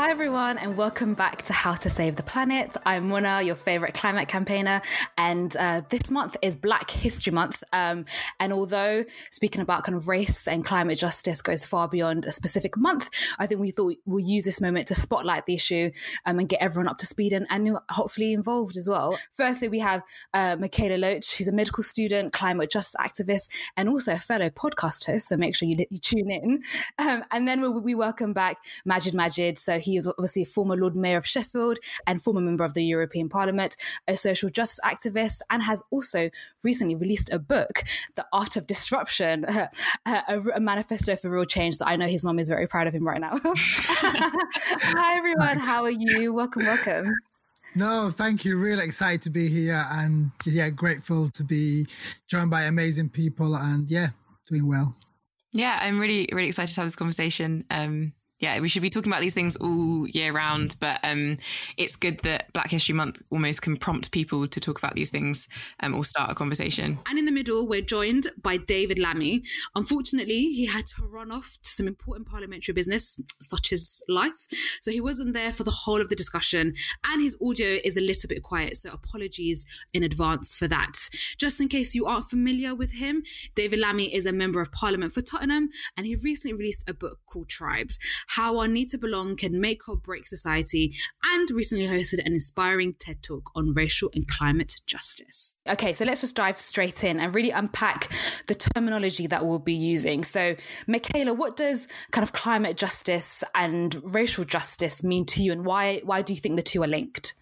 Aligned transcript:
Hi, 0.00 0.08
everyone, 0.08 0.56
and 0.56 0.78
welcome 0.78 1.12
back 1.12 1.42
to 1.42 1.52
How 1.52 1.74
to 1.74 1.90
Save 1.90 2.16
the 2.16 2.22
Planet. 2.22 2.74
I'm 2.86 3.10
Muna, 3.10 3.44
your 3.44 3.54
favorite 3.54 3.92
climate 3.92 4.28
campaigner, 4.28 4.80
and 5.18 5.54
uh, 5.58 5.82
this 5.90 6.10
month 6.10 6.38
is 6.40 6.56
Black 6.56 6.90
History 6.90 7.34
Month. 7.34 7.62
Um, 7.74 8.06
and 8.40 8.50
although 8.50 9.04
speaking 9.30 9.60
about 9.60 9.84
kind 9.84 9.98
of 9.98 10.08
race 10.08 10.48
and 10.48 10.64
climate 10.64 10.98
justice 10.98 11.42
goes 11.42 11.66
far 11.66 11.86
beyond 11.86 12.24
a 12.24 12.32
specific 12.32 12.78
month, 12.78 13.10
I 13.38 13.46
think 13.46 13.60
we 13.60 13.72
thought 13.72 13.96
we'll 14.06 14.24
use 14.24 14.46
this 14.46 14.58
moment 14.58 14.88
to 14.88 14.94
spotlight 14.94 15.44
the 15.44 15.54
issue 15.54 15.90
um, 16.24 16.38
and 16.38 16.48
get 16.48 16.62
everyone 16.62 16.88
up 16.88 16.96
to 16.96 17.06
speed 17.06 17.34
and, 17.34 17.46
and 17.50 17.76
hopefully 17.90 18.32
involved 18.32 18.78
as 18.78 18.88
well. 18.88 19.18
Firstly, 19.32 19.68
we 19.68 19.80
have 19.80 20.02
uh, 20.32 20.56
Mikaela 20.56 20.98
Loach, 20.98 21.36
who's 21.36 21.48
a 21.48 21.52
medical 21.52 21.84
student, 21.84 22.32
climate 22.32 22.70
justice 22.70 22.96
activist, 22.98 23.50
and 23.76 23.86
also 23.86 24.14
a 24.14 24.18
fellow 24.18 24.48
podcast 24.48 25.04
host. 25.04 25.28
So 25.28 25.36
make 25.36 25.54
sure 25.54 25.68
you, 25.68 25.84
you 25.90 25.98
tune 25.98 26.30
in. 26.30 26.62
Um, 26.98 27.24
and 27.30 27.48
then 27.48 27.60
we, 27.62 27.68
we 27.68 27.94
welcome 27.94 28.34
back 28.34 28.58
Magid 28.86 29.12
Magid. 29.12 29.56
So 29.56 29.78
he 29.78 29.89
is 29.96 30.06
obviously 30.06 30.42
a 30.42 30.46
former 30.46 30.76
Lord 30.76 30.96
Mayor 30.96 31.18
of 31.18 31.26
Sheffield 31.26 31.78
and 32.06 32.22
former 32.22 32.40
member 32.40 32.64
of 32.64 32.74
the 32.74 32.84
European 32.84 33.28
Parliament, 33.28 33.76
a 34.06 34.16
social 34.16 34.50
justice 34.50 34.80
activist, 34.84 35.40
and 35.50 35.62
has 35.62 35.82
also 35.90 36.30
recently 36.62 36.94
released 36.94 37.32
a 37.32 37.38
book, 37.38 37.84
The 38.16 38.26
Art 38.32 38.56
of 38.56 38.66
Disruption, 38.66 39.44
a, 40.06 40.40
a, 40.54 40.60
manifesto 40.60 41.16
for 41.16 41.30
real 41.30 41.44
change. 41.44 41.76
So 41.76 41.84
I 41.86 41.96
know 41.96 42.06
his 42.06 42.24
mom 42.24 42.38
is 42.38 42.48
very 42.48 42.66
proud 42.66 42.86
of 42.86 42.94
him 42.94 43.06
right 43.06 43.20
now. 43.20 43.32
Hi, 43.44 45.16
everyone. 45.16 45.58
How 45.58 45.84
are 45.84 45.90
you? 45.90 46.32
Welcome, 46.32 46.64
welcome. 46.64 47.12
No, 47.74 48.10
thank 48.12 48.44
you. 48.44 48.58
Really 48.58 48.84
excited 48.84 49.22
to 49.22 49.30
be 49.30 49.48
here 49.48 49.80
and 49.92 50.32
yeah, 50.44 50.70
grateful 50.70 51.30
to 51.30 51.44
be 51.44 51.86
joined 52.28 52.50
by 52.50 52.62
amazing 52.62 53.10
people 53.10 53.54
and 53.54 53.88
yeah, 53.88 54.08
doing 54.48 54.66
well. 54.66 54.96
Yeah, 55.52 55.78
I'm 55.80 55.98
really, 55.98 56.28
really 56.32 56.48
excited 56.48 56.74
to 56.74 56.80
have 56.80 56.86
this 56.86 56.96
conversation. 56.96 57.64
Um, 57.70 58.12
yeah, 58.40 58.58
we 58.58 58.68
should 58.68 58.80
be 58.80 58.88
talking 58.88 59.12
about 59.12 59.20
these 59.20 59.34
things 59.34 59.54
all 59.56 60.08
year 60.08 60.32
round, 60.32 60.76
but 60.80 60.98
um, 61.04 61.36
it's 61.76 61.94
good 61.94 62.20
that 62.20 62.50
Black 62.54 62.70
History 62.70 62.94
Month 62.94 63.22
almost 63.30 63.60
can 63.60 63.76
prompt 63.76 64.12
people 64.12 64.48
to 64.48 64.60
talk 64.60 64.78
about 64.78 64.94
these 64.94 65.10
things 65.10 65.46
um, 65.80 65.94
or 65.94 66.04
start 66.04 66.30
a 66.30 66.34
conversation. 66.34 66.98
And 67.06 67.18
in 67.18 67.26
the 67.26 67.32
middle, 67.32 67.68
we're 67.68 67.82
joined 67.82 68.28
by 68.40 68.56
David 68.56 68.98
Lammy. 68.98 69.42
Unfortunately, 69.74 70.44
he 70.54 70.64
had 70.66 70.86
to 70.86 71.06
run 71.06 71.30
off 71.30 71.58
to 71.62 71.68
some 71.68 71.86
important 71.86 72.28
parliamentary 72.28 72.72
business, 72.72 73.20
such 73.42 73.74
as 73.74 74.02
life, 74.08 74.46
so 74.80 74.90
he 74.90 75.02
wasn't 75.02 75.34
there 75.34 75.52
for 75.52 75.64
the 75.64 75.70
whole 75.70 76.00
of 76.00 76.08
the 76.08 76.16
discussion, 76.16 76.74
and 77.04 77.20
his 77.20 77.36
audio 77.46 77.78
is 77.84 77.98
a 77.98 78.00
little 78.00 78.28
bit 78.28 78.42
quiet, 78.42 78.78
so 78.78 78.90
apologies 78.90 79.66
in 79.92 80.02
advance 80.02 80.56
for 80.56 80.66
that. 80.66 81.10
Just 81.36 81.60
in 81.60 81.68
case 81.68 81.94
you 81.94 82.06
aren't 82.06 82.24
familiar 82.24 82.74
with 82.74 82.92
him, 82.92 83.22
David 83.54 83.80
Lammy 83.80 84.14
is 84.14 84.24
a 84.24 84.32
member 84.32 84.62
of 84.62 84.72
Parliament 84.72 85.12
for 85.12 85.20
Tottenham, 85.20 85.68
and 85.94 86.06
he 86.06 86.16
recently 86.16 86.56
released 86.56 86.88
a 86.88 86.94
book 86.94 87.18
called 87.26 87.50
Tribes 87.50 87.98
how 88.36 88.58
our 88.58 88.68
need 88.68 88.88
to 88.88 88.98
belong 88.98 89.36
can 89.36 89.60
make 89.60 89.88
or 89.88 89.96
break 89.96 90.26
society, 90.26 90.94
and 91.32 91.50
recently 91.50 91.86
hosted 91.86 92.24
an 92.24 92.32
inspiring 92.32 92.94
TED 92.94 93.22
talk 93.22 93.50
on 93.56 93.72
racial 93.72 94.08
and 94.14 94.28
climate 94.28 94.80
justice. 94.86 95.54
Okay, 95.68 95.92
so 95.92 96.04
let's 96.04 96.20
just 96.20 96.36
dive 96.36 96.60
straight 96.60 97.02
in 97.02 97.18
and 97.18 97.34
really 97.34 97.50
unpack 97.50 98.08
the 98.46 98.54
terminology 98.54 99.26
that 99.26 99.44
we'll 99.44 99.58
be 99.58 99.74
using. 99.74 100.22
So, 100.22 100.54
Mikaela, 100.86 101.36
what 101.36 101.56
does 101.56 101.88
kind 102.12 102.22
of 102.22 102.32
climate 102.32 102.76
justice 102.76 103.42
and 103.54 104.00
racial 104.04 104.44
justice 104.44 105.02
mean 105.02 105.26
to 105.26 105.42
you, 105.42 105.50
and 105.52 105.64
why 105.64 106.00
why 106.04 106.22
do 106.22 106.32
you 106.32 106.40
think 106.40 106.56
the 106.56 106.62
two 106.62 106.82
are 106.82 106.88
linked? 106.88 107.34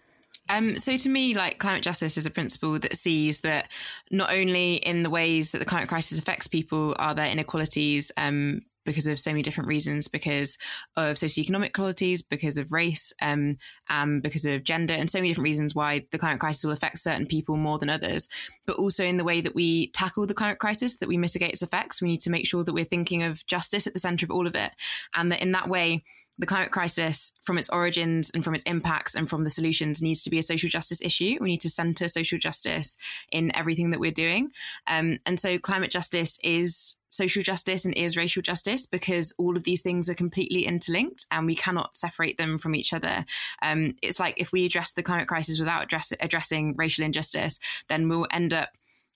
Um, 0.49 0.77
so 0.77 0.97
to 0.97 1.09
me, 1.09 1.35
like 1.35 1.59
climate 1.59 1.83
justice 1.83 2.17
is 2.17 2.25
a 2.25 2.31
principle 2.31 2.79
that 2.79 2.95
sees 2.95 3.41
that 3.41 3.67
not 4.09 4.33
only 4.33 4.75
in 4.75 5.03
the 5.03 5.09
ways 5.11 5.51
that 5.51 5.59
the 5.59 5.65
climate 5.65 5.89
crisis 5.89 6.17
affects 6.17 6.47
people 6.47 6.95
are 6.97 7.13
there 7.13 7.27
inequalities 7.27 8.11
um, 8.17 8.61
because 8.85 9.07
of 9.07 9.19
so 9.19 9.31
many 9.31 9.41
different 9.41 9.67
reasons, 9.67 10.07
because 10.07 10.57
of 10.95 11.15
socioeconomic 11.15 11.73
qualities, 11.73 12.21
because 12.21 12.57
of 12.57 12.71
race, 12.71 13.13
um, 13.21 13.55
um, 13.89 14.21
because 14.21 14.45
of 14.45 14.63
gender, 14.63 14.93
and 14.93 15.09
so 15.09 15.19
many 15.19 15.29
different 15.29 15.45
reasons 15.45 15.75
why 15.75 16.05
the 16.11 16.17
climate 16.17 16.39
crisis 16.39 16.63
will 16.63 16.71
affect 16.71 16.99
certain 16.99 17.25
people 17.25 17.57
more 17.57 17.77
than 17.77 17.89
others. 17.89 18.27
But 18.65 18.77
also 18.77 19.03
in 19.03 19.17
the 19.17 19.23
way 19.23 19.41
that 19.41 19.55
we 19.55 19.91
tackle 19.91 20.25
the 20.25 20.33
climate 20.33 20.59
crisis, 20.59 20.97
that 20.97 21.09
we 21.09 21.17
mitigate 21.17 21.51
its 21.51 21.61
effects, 21.61 22.01
we 22.01 22.07
need 22.07 22.21
to 22.21 22.29
make 22.29 22.47
sure 22.47 22.63
that 22.63 22.73
we're 22.73 22.85
thinking 22.85 23.23
of 23.23 23.45
justice 23.45 23.87
at 23.87 23.93
the 23.93 23.99
center 23.99 24.25
of 24.25 24.31
all 24.31 24.47
of 24.47 24.55
it, 24.55 24.71
and 25.13 25.31
that 25.31 25.41
in 25.41 25.51
that 25.51 25.69
way 25.69 26.03
the 26.39 26.45
climate 26.45 26.71
crisis, 26.71 27.33
from 27.41 27.57
its 27.57 27.69
origins 27.69 28.31
and 28.33 28.45
from 28.45 28.55
its 28.55 28.63
impacts 28.63 29.13
and 29.13 29.29
from 29.29 29.43
the 29.43 29.49
solutions, 29.49 30.01
needs 30.01 30.21
to 30.21 30.29
be 30.29 30.39
a 30.39 30.41
social 30.41 30.69
justice 30.69 31.01
issue. 31.01 31.37
We 31.41 31.49
need 31.49 31.59
to 31.61 31.69
center 31.69 32.07
social 32.07 32.39
justice 32.39 32.97
in 33.29 33.53
everything 33.55 33.91
that 33.91 33.99
we're 33.99 34.11
doing. 34.11 34.51
Um, 34.87 35.19
and 35.25 35.37
so, 35.37 35.59
climate 35.59 35.91
justice 35.91 36.39
is 36.41 36.95
social 37.09 37.41
justice 37.41 37.85
and 37.85 37.93
is 37.95 38.17
racial 38.17 38.41
justice 38.41 38.85
because 38.85 39.33
all 39.37 39.57
of 39.57 39.63
these 39.63 39.81
things 39.81 40.09
are 40.09 40.15
completely 40.15 40.65
interlinked 40.65 41.25
and 41.31 41.45
we 41.45 41.55
cannot 41.55 41.97
separate 41.97 42.37
them 42.37 42.57
from 42.57 42.75
each 42.75 42.93
other. 42.93 43.25
Um, 43.61 43.95
it's 44.01 44.19
like 44.19 44.35
if 44.37 44.51
we 44.51 44.65
address 44.65 44.91
the 44.91 45.03
climate 45.03 45.27
crisis 45.27 45.59
without 45.59 45.83
address, 45.83 46.13
addressing 46.19 46.75
racial 46.75 47.03
injustice, 47.03 47.59
then 47.87 48.09
we'll 48.09 48.27
end 48.31 48.53
up 48.53 48.69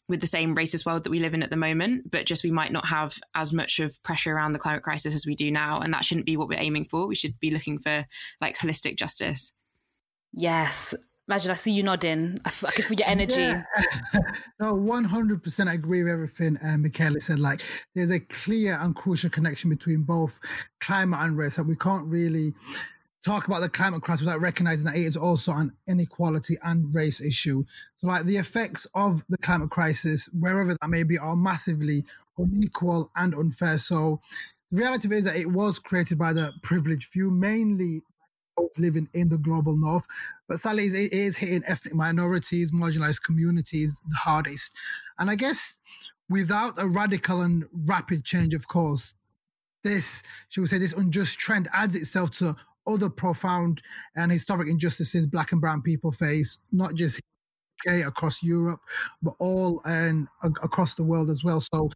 with 0.10 0.22
the 0.22 0.28
same 0.28 0.56
racist 0.56 0.86
world 0.86 1.04
that 1.04 1.10
we 1.10 1.20
live 1.20 1.34
in 1.34 1.44
at 1.44 1.50
the 1.50 1.56
moment, 1.56 2.12
but 2.12 2.26
just 2.26 2.44
we 2.44 2.52
might 2.52 2.72
not 2.72 2.88
have 2.88 3.18
as 3.36 3.54
much 3.54 3.80
of 3.80 4.02
pressure 4.04 4.36
around 4.36 4.52
the 4.52 4.60
climate 4.60 4.84
crisis 4.84 5.16
as 5.16 5.26
we 5.26 5.34
do 5.34 5.50
now. 5.50 5.80
And 5.80 5.94
that 5.94 6.04
shouldn't 6.04 6.26
be 6.26 6.36
what 6.36 6.50
we're 6.50 6.60
aiming 6.60 6.86
for. 6.86 7.08
We 7.08 7.16
should 7.16 7.40
be 7.40 7.52
looking 7.52 7.80
for 7.80 8.06
like 8.42 8.58
holistic 8.58 8.98
justice. 8.98 9.54
Yes. 10.34 10.94
Imagine 11.30 11.52
I 11.52 11.56
see 11.56 11.72
you 11.72 11.84
nodding. 11.84 12.38
I, 12.44 12.50
can 12.50 12.84
feel 12.84 13.00
your 13.00 13.08
energy. 13.08 13.40
Yeah. 13.40 13.64
no, 14.60 14.74
one 14.74 15.06
hundred 15.06 15.42
percent. 15.42 15.70
I 15.70 15.74
agree 15.74 16.04
with 16.04 16.12
everything 16.12 16.58
um, 16.64 16.84
Mikaela 16.84 17.22
said. 17.22 17.40
Like, 17.40 17.62
there's 17.96 18.12
a 18.12 18.20
clear 18.20 18.78
and 18.82 18.94
crucial 18.94 19.30
connection 19.30 19.70
between 19.70 20.04
both 20.04 20.40
climate 20.82 21.22
and 21.22 21.38
race 21.38 21.56
that 21.56 21.64
we 21.64 21.78
can't 21.78 22.08
really 22.08 22.54
talk 23.26 23.48
about 23.48 23.62
the 23.62 23.70
climate 23.70 24.02
crisis 24.02 24.26
without 24.26 24.42
recognizing 24.42 24.86
that 24.86 24.98
it 24.98 25.04
is 25.04 25.16
also 25.16 25.54
an 25.54 25.72
inequality 25.88 26.56
and 26.66 26.94
race 26.94 27.22
issue. 27.22 27.64
So, 27.98 28.08
like 28.08 28.26
the 28.26 28.36
effects 28.36 28.86
of 28.94 29.24
the 29.30 29.38
climate 29.38 29.70
crisis, 29.70 30.30
wherever 30.38 30.74
that 30.74 30.90
may 30.90 31.04
be, 31.04 31.18
are 31.18 31.38
massively 31.38 32.04
unequal 32.38 33.10
and 33.16 33.34
unfair. 33.34 33.78
So, 33.78 34.20
the 34.72 34.80
reality 34.80 35.08
is 35.16 35.24
that 35.24 35.38
it 35.38 35.52
was 35.52 35.80
created 35.80 36.18
by 36.18 36.34
the 36.34 36.52
privileged 36.64 37.06
few, 37.06 37.32
mainly 37.32 38.02
living 38.78 39.08
in 39.14 39.30
the 39.30 39.38
global 39.38 39.78
north. 39.78 40.06
But 40.48 40.60
sadly, 40.60 40.86
it 40.86 41.14
is 41.14 41.38
hitting 41.38 41.64
ethnic 41.68 41.94
minorities, 41.94 42.72
marginalized 42.72 43.24
communities 43.24 44.00
the 44.08 44.16
hardest. 44.16 44.78
And 45.20 45.30
I 45.30 45.36
guess 45.36 45.80
without 46.30 46.74
a 46.78 46.88
radical 46.88 47.42
and 47.42 47.66
rapid 47.86 48.24
change, 48.24 48.54
of 48.54 48.68
course, 48.68 49.16
this, 49.84 50.24
should 50.50 50.62
we 50.62 50.68
say, 50.68 50.78
this 50.78 50.94
unjust 50.94 51.40
trend 51.40 51.68
adds 51.74 51.96
itself 51.96 52.32
to 52.32 52.54
other 52.88 53.10
profound 53.10 53.82
and 54.16 54.32
historic 54.32 54.70
injustices 54.70 55.26
black 55.28 55.52
and 55.52 55.62
brown 55.62 55.82
people 55.82 56.12
face, 56.12 56.60
not 56.72 56.96
just 56.96 57.22
across 58.06 58.42
Europe, 58.42 58.80
but 59.22 59.34
all 59.40 59.82
and 59.86 60.28
across 60.42 60.96
the 60.96 61.04
world 61.04 61.30
as 61.30 61.44
well. 61.44 61.60
So, 61.60 61.90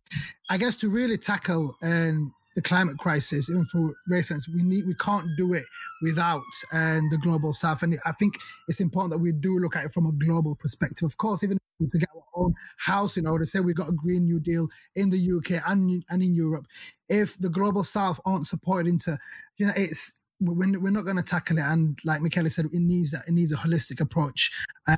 I 0.50 0.57
guess 0.57 0.75
to 0.78 0.89
really 0.89 1.18
tackle 1.18 1.75
and 1.81 2.18
um, 2.18 2.34
the 2.57 2.62
climate 2.63 2.97
crisis, 2.97 3.51
even 3.51 3.63
for 3.66 3.94
race 4.07 4.31
we 4.51 4.63
need 4.63 4.88
we 4.88 4.95
can't 4.95 5.28
do 5.38 5.53
it 5.53 5.63
without 6.01 6.41
um, 6.73 7.07
the 7.12 7.19
global 7.22 7.53
south. 7.53 7.84
And 7.84 7.95
I 8.03 8.12
think 8.13 8.40
it's 8.68 8.81
important 8.81 9.13
that 9.13 9.19
we 9.19 9.31
do 9.31 9.59
look 9.59 9.75
at 9.75 9.85
it 9.85 9.94
from 9.94 10.07
a 10.07 10.12
global 10.13 10.56
perspective. 10.56 11.06
Of 11.06 11.18
course, 11.18 11.44
even 11.44 11.59
to 11.79 12.00
get 12.00 12.09
our 12.16 12.44
own 12.44 12.56
house 12.79 13.16
in 13.16 13.28
order, 13.28 13.44
to 13.44 13.50
say 13.50 13.59
we've 13.59 13.75
got 13.75 13.90
a 13.90 13.94
Green 13.94 14.23
New 14.23 14.40
Deal 14.40 14.68
in 14.95 15.12
the 15.12 15.38
UK 15.38 15.62
and 15.69 16.03
and 16.09 16.23
in 16.23 16.34
Europe, 16.34 16.66
if 17.09 17.38
the 17.38 17.50
global 17.50 17.84
south 17.84 18.19
aren't 18.25 18.47
supported 18.47 18.89
into, 18.89 19.16
you 19.57 19.68
know, 19.68 19.74
it's 19.75 20.16
we're, 20.39 20.79
we're 20.79 20.89
not 20.89 21.06
going 21.06 21.18
to 21.18 21.24
tackle 21.24 21.59
it. 21.59 21.63
And 21.63 22.00
like 22.06 22.22
Mikaela 22.22 22.50
said, 22.50 22.66
it 22.66 22.74
needs 22.74 23.13
it 23.13 23.31
needs 23.31 23.53
a 23.53 23.56
holistic 23.56 24.01
approach 24.01 24.51
and 24.88 24.98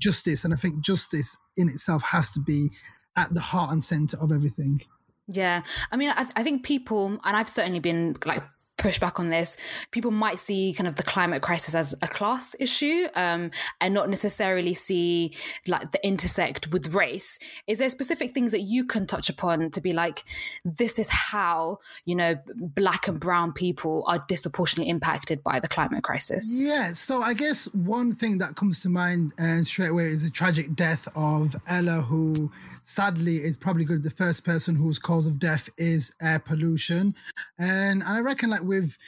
justice. 0.00 0.44
And 0.44 0.54
I 0.54 0.56
think 0.56 0.80
justice 0.80 1.36
in 1.56 1.68
itself 1.68 2.04
has 2.04 2.30
to 2.34 2.40
be 2.40 2.68
at 3.16 3.34
the 3.34 3.40
heart 3.40 3.72
and 3.72 3.82
center 3.82 4.16
of 4.20 4.30
everything. 4.30 4.80
Yeah. 5.26 5.62
I 5.90 5.96
mean, 5.96 6.10
I, 6.10 6.26
I 6.36 6.42
think 6.42 6.64
people, 6.64 7.06
and 7.06 7.36
I've 7.36 7.48
certainly 7.48 7.80
been 7.80 8.16
like 8.24 8.42
push 8.84 8.98
back 8.98 9.18
on 9.18 9.30
this, 9.30 9.56
people 9.92 10.10
might 10.10 10.38
see 10.38 10.74
kind 10.74 10.86
of 10.86 10.96
the 10.96 11.02
climate 11.02 11.40
crisis 11.40 11.74
as 11.74 11.94
a 12.02 12.06
class 12.06 12.54
issue 12.60 13.08
um, 13.14 13.50
and 13.80 13.94
not 13.94 14.10
necessarily 14.10 14.74
see 14.74 15.34
like 15.66 15.90
the 15.92 16.06
intersect 16.06 16.70
with 16.70 16.92
race. 16.92 17.38
Is 17.66 17.78
there 17.78 17.88
specific 17.88 18.34
things 18.34 18.52
that 18.52 18.60
you 18.60 18.84
can 18.84 19.06
touch 19.06 19.30
upon 19.30 19.70
to 19.70 19.80
be 19.80 19.94
like, 19.94 20.22
this 20.66 20.98
is 20.98 21.08
how, 21.08 21.78
you 22.04 22.14
know, 22.14 22.38
black 22.56 23.08
and 23.08 23.18
brown 23.18 23.54
people 23.54 24.04
are 24.06 24.22
disproportionately 24.28 24.90
impacted 24.90 25.42
by 25.42 25.60
the 25.60 25.68
climate 25.68 26.04
crisis? 26.04 26.54
Yeah. 26.60 26.92
So 26.92 27.22
I 27.22 27.32
guess 27.32 27.72
one 27.72 28.14
thing 28.14 28.36
that 28.36 28.54
comes 28.54 28.82
to 28.82 28.90
mind 28.90 29.32
uh, 29.38 29.62
straight 29.62 29.92
away 29.92 30.08
is 30.08 30.24
the 30.24 30.30
tragic 30.30 30.74
death 30.74 31.08
of 31.16 31.56
Ella, 31.68 32.02
who 32.02 32.50
sadly 32.82 33.36
is 33.36 33.56
probably 33.56 33.86
good. 33.86 34.02
The 34.02 34.10
first 34.10 34.44
person 34.44 34.74
whose 34.76 34.98
cause 34.98 35.26
of 35.26 35.38
death 35.38 35.70
is 35.78 36.12
air 36.20 36.38
pollution. 36.38 37.14
And, 37.58 37.94
and 38.02 38.02
I 38.02 38.20
reckon 38.20 38.50
like 38.50 38.62
with 38.74 38.98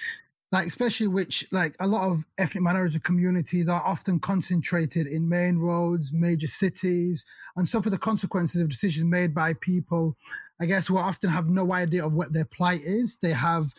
like 0.53 0.67
especially 0.67 1.09
which 1.09 1.45
like 1.51 1.75
a 1.81 1.87
lot 1.87 2.11
of 2.11 2.25
ethnic 2.39 2.63
minority 2.63 3.01
communities 3.01 3.69
are 3.69 3.83
often 3.85 4.19
concentrated 4.21 5.07
in 5.07 5.29
main 5.29 5.59
roads 5.59 6.13
major 6.13 6.47
cities 6.47 7.27
and 7.57 7.69
suffer 7.69 7.91
the 7.91 7.99
consequences 7.99 8.61
of 8.61 8.69
decisions 8.69 9.05
made 9.05 9.35
by 9.35 9.53
people 9.55 10.17
i 10.61 10.67
guess 10.67 10.87
who 10.87 10.97
often 10.97 11.31
have 11.31 11.49
no 11.49 11.73
idea 11.73 12.05
of 12.07 12.13
what 12.13 12.33
their 12.33 12.45
plight 12.47 12.81
is 12.85 13.19
they 13.19 13.33
have 13.33 13.75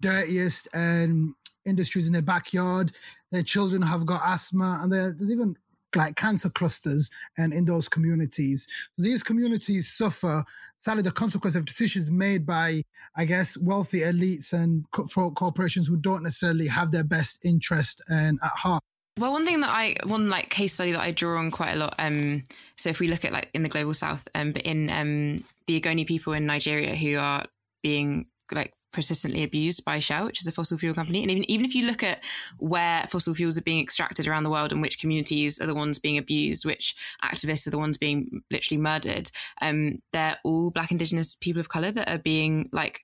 dirtiest 0.00 0.68
and 0.74 1.34
industries 1.64 2.06
in 2.06 2.12
their 2.12 2.22
backyard. 2.22 2.92
Their 3.30 3.42
children 3.42 3.82
have 3.82 4.04
got 4.04 4.22
asthma, 4.24 4.80
and 4.82 4.92
there's 4.92 5.30
even 5.30 5.56
like 5.96 6.16
cancer 6.16 6.50
clusters 6.50 7.10
and 7.38 7.52
in 7.52 7.64
those 7.64 7.88
communities. 7.88 8.66
These 8.98 9.22
communities 9.22 9.92
suffer 9.92 10.44
sadly 10.78 11.02
the 11.02 11.12
consequence 11.12 11.56
of 11.56 11.64
decisions 11.64 12.10
made 12.10 12.46
by, 12.46 12.82
I 13.16 13.24
guess, 13.24 13.56
wealthy 13.56 14.00
elites 14.00 14.52
and 14.52 14.84
corporations 14.90 15.86
who 15.86 15.96
don't 15.96 16.22
necessarily 16.22 16.66
have 16.68 16.90
their 16.90 17.04
best 17.04 17.44
interest 17.44 18.02
and 18.08 18.38
at 18.42 18.50
heart. 18.50 18.82
Well, 19.18 19.32
one 19.32 19.44
thing 19.44 19.60
that 19.60 19.70
I 19.70 19.96
one 20.04 20.30
like 20.30 20.48
case 20.48 20.72
study 20.72 20.92
that 20.92 21.00
I 21.00 21.10
draw 21.10 21.38
on 21.38 21.50
quite 21.50 21.72
a 21.72 21.78
lot. 21.78 21.94
Um, 21.98 22.42
so 22.76 22.88
if 22.88 22.98
we 22.98 23.08
look 23.08 23.24
at 23.24 23.32
like 23.32 23.50
in 23.52 23.62
the 23.62 23.68
global 23.68 23.92
south, 23.92 24.26
um, 24.34 24.52
but 24.52 24.62
in 24.62 24.88
um 24.88 25.44
the 25.66 25.80
Ogoni 25.80 26.06
people 26.06 26.32
in 26.32 26.46
Nigeria 26.46 26.94
who 26.96 27.18
are 27.18 27.44
being 27.82 28.26
like 28.50 28.72
persistently 28.92 29.42
abused 29.42 29.84
by 29.84 29.98
Shell, 29.98 30.26
which 30.26 30.40
is 30.40 30.46
a 30.46 30.52
fossil 30.52 30.78
fuel 30.78 30.94
company. 30.94 31.22
And 31.22 31.30
even, 31.30 31.50
even 31.50 31.66
if 31.66 31.74
you 31.74 31.86
look 31.86 32.02
at 32.02 32.22
where 32.58 33.06
fossil 33.08 33.34
fuels 33.34 33.58
are 33.58 33.62
being 33.62 33.82
extracted 33.82 34.28
around 34.28 34.44
the 34.44 34.50
world 34.50 34.72
and 34.72 34.82
which 34.82 34.98
communities 34.98 35.60
are 35.60 35.66
the 35.66 35.74
ones 35.74 35.98
being 35.98 36.18
abused, 36.18 36.64
which 36.64 36.94
activists 37.24 37.66
are 37.66 37.70
the 37.70 37.78
ones 37.78 37.98
being 37.98 38.42
literally 38.50 38.80
murdered, 38.80 39.30
um, 39.60 40.02
they're 40.12 40.38
all 40.44 40.70
Black, 40.70 40.90
Indigenous 40.90 41.34
people 41.34 41.60
of 41.60 41.68
color 41.68 41.90
that 41.90 42.10
are 42.10 42.18
being 42.18 42.68
like 42.72 43.00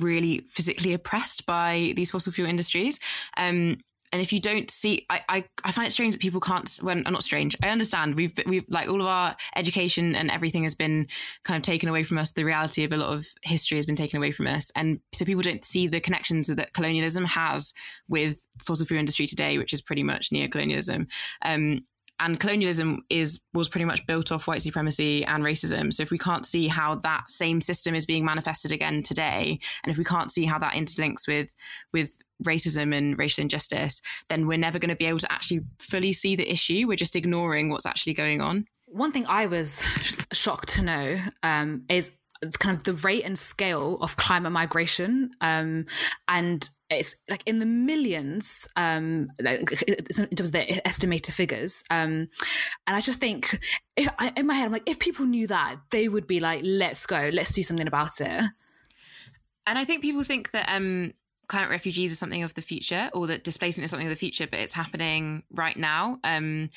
really 0.00 0.42
physically 0.50 0.92
oppressed 0.92 1.46
by 1.46 1.92
these 1.96 2.10
fossil 2.10 2.32
fuel 2.32 2.48
industries. 2.48 2.98
Um, 3.36 3.78
and 4.12 4.22
if 4.22 4.32
you 4.32 4.40
don't 4.40 4.70
see 4.70 5.06
I, 5.10 5.20
I, 5.28 5.44
I 5.64 5.72
find 5.72 5.86
it 5.86 5.90
strange 5.90 6.14
that 6.14 6.22
people 6.22 6.40
can't 6.40 6.68
when 6.82 7.02
not 7.02 7.22
strange 7.22 7.56
i 7.62 7.68
understand. 7.68 8.14
We've 8.14 8.32
we've 8.46 8.64
like 8.68 8.88
all 8.88 9.00
of 9.00 9.06
our 9.06 9.36
education 9.54 10.14
and 10.14 10.30
everything 10.30 10.62
has 10.62 10.74
been 10.74 11.06
kind 11.44 11.56
of 11.56 11.62
taken 11.62 11.88
away 11.88 12.02
from 12.02 12.18
us. 12.18 12.32
The 12.32 12.44
reality 12.44 12.84
of 12.84 12.92
a 12.92 12.96
lot 12.96 13.12
of 13.12 13.26
history 13.42 13.76
has 13.76 13.86
been 13.86 13.96
taken 13.96 14.16
away 14.16 14.32
from 14.32 14.46
us. 14.46 14.70
And 14.74 15.00
so 15.12 15.24
people 15.24 15.42
don't 15.42 15.64
see 15.64 15.86
the 15.86 16.00
connections 16.00 16.48
that 16.48 16.72
colonialism 16.72 17.24
has 17.24 17.72
with 18.08 18.46
fossil 18.64 18.86
fuel 18.86 19.00
industry 19.00 19.26
today 19.26 19.58
which 19.58 19.72
is 19.72 19.82
pretty 19.82 20.02
much 20.02 20.32
neo-colonialism. 20.32 21.06
Um, 21.44 21.80
and 22.18 22.40
colonialism 22.40 23.04
is 23.10 23.40
was 23.52 23.68
pretty 23.68 23.84
much 23.84 24.06
built 24.06 24.32
off 24.32 24.46
white 24.46 24.62
supremacy 24.62 25.24
and 25.24 25.44
racism. 25.44 25.92
So 25.92 26.02
if 26.02 26.10
we 26.10 26.18
can't 26.18 26.46
see 26.46 26.68
how 26.68 26.96
that 26.96 27.30
same 27.30 27.60
system 27.60 27.94
is 27.94 28.06
being 28.06 28.24
manifested 28.24 28.72
again 28.72 29.02
today 29.02 29.58
and 29.84 29.90
if 29.90 29.98
we 29.98 30.04
can't 30.04 30.30
see 30.30 30.44
how 30.44 30.58
that 30.58 30.74
interlinks 30.74 31.28
with 31.28 31.52
with 31.92 32.18
racism 32.44 32.94
and 32.94 33.18
racial 33.18 33.42
injustice 33.42 34.00
then 34.28 34.46
we're 34.46 34.58
never 34.58 34.78
going 34.78 34.90
to 34.90 34.96
be 34.96 35.06
able 35.06 35.18
to 35.18 35.32
actually 35.32 35.60
fully 35.80 36.12
see 36.12 36.36
the 36.36 36.50
issue. 36.50 36.86
We're 36.86 36.96
just 36.96 37.16
ignoring 37.16 37.70
what's 37.70 37.86
actually 37.86 38.14
going 38.14 38.40
on. 38.40 38.66
One 38.86 39.12
thing 39.12 39.26
i 39.28 39.46
was 39.46 39.82
sh- 40.00 40.14
shocked 40.32 40.68
to 40.74 40.82
know 40.82 41.18
um, 41.42 41.84
is 41.88 42.10
kind 42.58 42.76
of 42.76 42.84
the 42.84 42.92
rate 42.92 43.24
and 43.24 43.38
scale 43.38 43.96
of 44.00 44.16
climate 44.16 44.52
migration 44.52 45.30
um, 45.40 45.86
and 46.28 46.68
it's 46.88 47.16
like 47.28 47.42
in 47.46 47.58
the 47.58 47.66
millions 47.66 48.68
um 48.76 49.28
like 49.40 49.72
in 49.82 50.36
terms 50.36 50.48
of 50.48 50.52
the 50.52 50.86
estimated 50.86 51.34
figures 51.34 51.82
um 51.90 52.28
and 52.86 52.96
i 52.96 53.00
just 53.00 53.18
think 53.18 53.58
if 53.96 54.08
I, 54.18 54.32
in 54.36 54.46
my 54.46 54.54
head 54.54 54.66
i'm 54.66 54.72
like 54.72 54.88
if 54.88 54.98
people 54.98 55.26
knew 55.26 55.48
that 55.48 55.76
they 55.90 56.08
would 56.08 56.26
be 56.26 56.38
like 56.38 56.60
let's 56.64 57.04
go 57.06 57.30
let's 57.32 57.52
do 57.52 57.62
something 57.62 57.88
about 57.88 58.20
it. 58.20 58.44
And 59.66 59.78
i 59.78 59.84
think 59.84 60.02
people 60.02 60.22
think 60.22 60.52
that 60.52 60.68
um 60.68 61.12
climate 61.48 61.70
refugees 61.70 62.12
are 62.12 62.16
something 62.16 62.42
of 62.42 62.54
the 62.54 62.62
future 62.62 63.10
or 63.14 63.26
that 63.28 63.44
displacement 63.44 63.84
is 63.84 63.90
something 63.90 64.08
of 64.08 64.12
the 64.12 64.16
future 64.16 64.46
but 64.46 64.58
it's 64.58 64.72
happening 64.72 65.42
right 65.50 65.76
now. 65.76 66.18
Um 66.24 66.70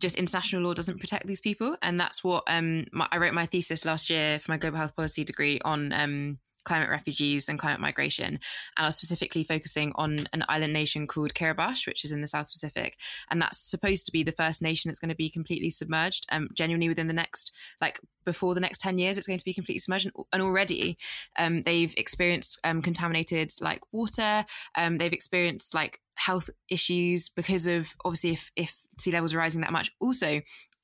just 0.00 0.16
international 0.16 0.62
law 0.62 0.74
doesn't 0.74 1.00
protect 1.00 1.26
these 1.26 1.40
people, 1.40 1.76
and 1.82 2.00
that's 2.00 2.22
what 2.24 2.44
um, 2.46 2.86
my, 2.92 3.08
I 3.10 3.18
wrote 3.18 3.34
my 3.34 3.46
thesis 3.46 3.84
last 3.84 4.10
year 4.10 4.38
for 4.38 4.50
my 4.50 4.56
global 4.56 4.78
health 4.78 4.96
policy 4.96 5.24
degree 5.24 5.60
on 5.64 5.92
um, 5.92 6.38
climate 6.64 6.90
refugees 6.90 7.48
and 7.48 7.58
climate 7.58 7.80
migration. 7.80 8.26
And 8.26 8.40
I 8.76 8.86
was 8.86 8.96
specifically 8.96 9.44
focusing 9.44 9.92
on 9.96 10.18
an 10.32 10.44
island 10.48 10.72
nation 10.72 11.06
called 11.06 11.34
Kiribati, 11.34 11.86
which 11.86 12.04
is 12.04 12.12
in 12.12 12.20
the 12.20 12.26
South 12.26 12.50
Pacific. 12.50 12.98
And 13.30 13.40
that's 13.40 13.58
supposed 13.58 14.06
to 14.06 14.12
be 14.12 14.22
the 14.22 14.32
first 14.32 14.62
nation 14.62 14.88
that's 14.88 14.98
going 14.98 15.08
to 15.10 15.14
be 15.14 15.30
completely 15.30 15.70
submerged. 15.70 16.26
Um, 16.30 16.48
genuinely 16.54 16.88
within 16.88 17.08
the 17.08 17.12
next, 17.12 17.52
like 17.80 18.00
before 18.24 18.54
the 18.54 18.60
next 18.60 18.80
10 18.80 18.98
years, 18.98 19.18
it's 19.18 19.26
going 19.26 19.38
to 19.38 19.44
be 19.44 19.54
completely 19.54 19.80
submerged. 19.80 20.10
And 20.32 20.42
already 20.42 20.98
um, 21.38 21.62
they've 21.62 21.94
experienced 21.96 22.60
um, 22.64 22.82
contaminated 22.82 23.50
like 23.60 23.80
water. 23.92 24.44
Um, 24.76 24.98
they've 24.98 25.12
experienced 25.12 25.74
like 25.74 26.00
health 26.14 26.50
issues 26.68 27.28
because 27.28 27.66
of 27.66 27.94
obviously 28.04 28.30
if, 28.30 28.50
if 28.56 28.76
sea 28.98 29.12
levels 29.12 29.34
are 29.34 29.38
rising 29.38 29.62
that 29.62 29.72
much. 29.72 29.90
Also, 30.00 30.40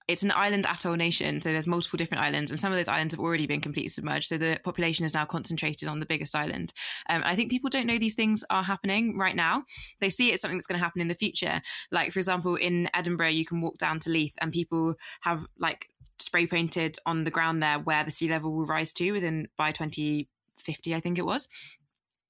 it's 0.08 0.22
an 0.22 0.32
island 0.34 0.66
atoll 0.66 0.96
nation, 0.96 1.40
so 1.42 1.52
there's 1.52 1.66
multiple 1.66 1.98
different 1.98 2.24
islands, 2.24 2.50
and 2.50 2.58
some 2.58 2.72
of 2.72 2.78
those 2.78 2.88
islands 2.88 3.12
have 3.12 3.20
already 3.20 3.46
been 3.46 3.60
completely 3.60 3.88
submerged. 3.88 4.26
So 4.26 4.38
the 4.38 4.58
population 4.64 5.04
is 5.04 5.12
now 5.12 5.26
concentrated 5.26 5.86
on 5.86 6.00
the 6.00 6.06
biggest 6.06 6.34
island. 6.34 6.72
Um, 7.10 7.22
I 7.24 7.36
think 7.36 7.50
people 7.50 7.68
don't 7.68 7.86
know 7.86 7.98
these 7.98 8.14
things 8.14 8.42
are 8.48 8.62
happening 8.62 9.18
right 9.18 9.36
now. 9.36 9.64
They 10.00 10.08
see 10.08 10.30
it 10.30 10.34
as 10.34 10.40
something 10.40 10.56
that's 10.56 10.66
going 10.66 10.78
to 10.78 10.84
happen 10.84 11.02
in 11.02 11.08
the 11.08 11.14
future. 11.14 11.60
Like 11.92 12.12
for 12.12 12.18
example, 12.18 12.56
in 12.56 12.88
Edinburgh, 12.94 13.28
you 13.28 13.44
can 13.44 13.60
walk 13.60 13.76
down 13.76 13.98
to 14.00 14.10
Leith, 14.10 14.34
and 14.40 14.50
people 14.50 14.94
have 15.20 15.46
like 15.58 15.90
spray 16.18 16.46
painted 16.46 16.96
on 17.06 17.24
the 17.24 17.30
ground 17.30 17.62
there 17.62 17.78
where 17.78 18.02
the 18.02 18.10
sea 18.10 18.28
level 18.28 18.52
will 18.52 18.64
rise 18.64 18.92
to 18.94 19.12
within 19.12 19.46
by 19.56 19.72
2050, 19.72 20.94
I 20.94 21.00
think 21.00 21.18
it 21.18 21.26
was. 21.26 21.48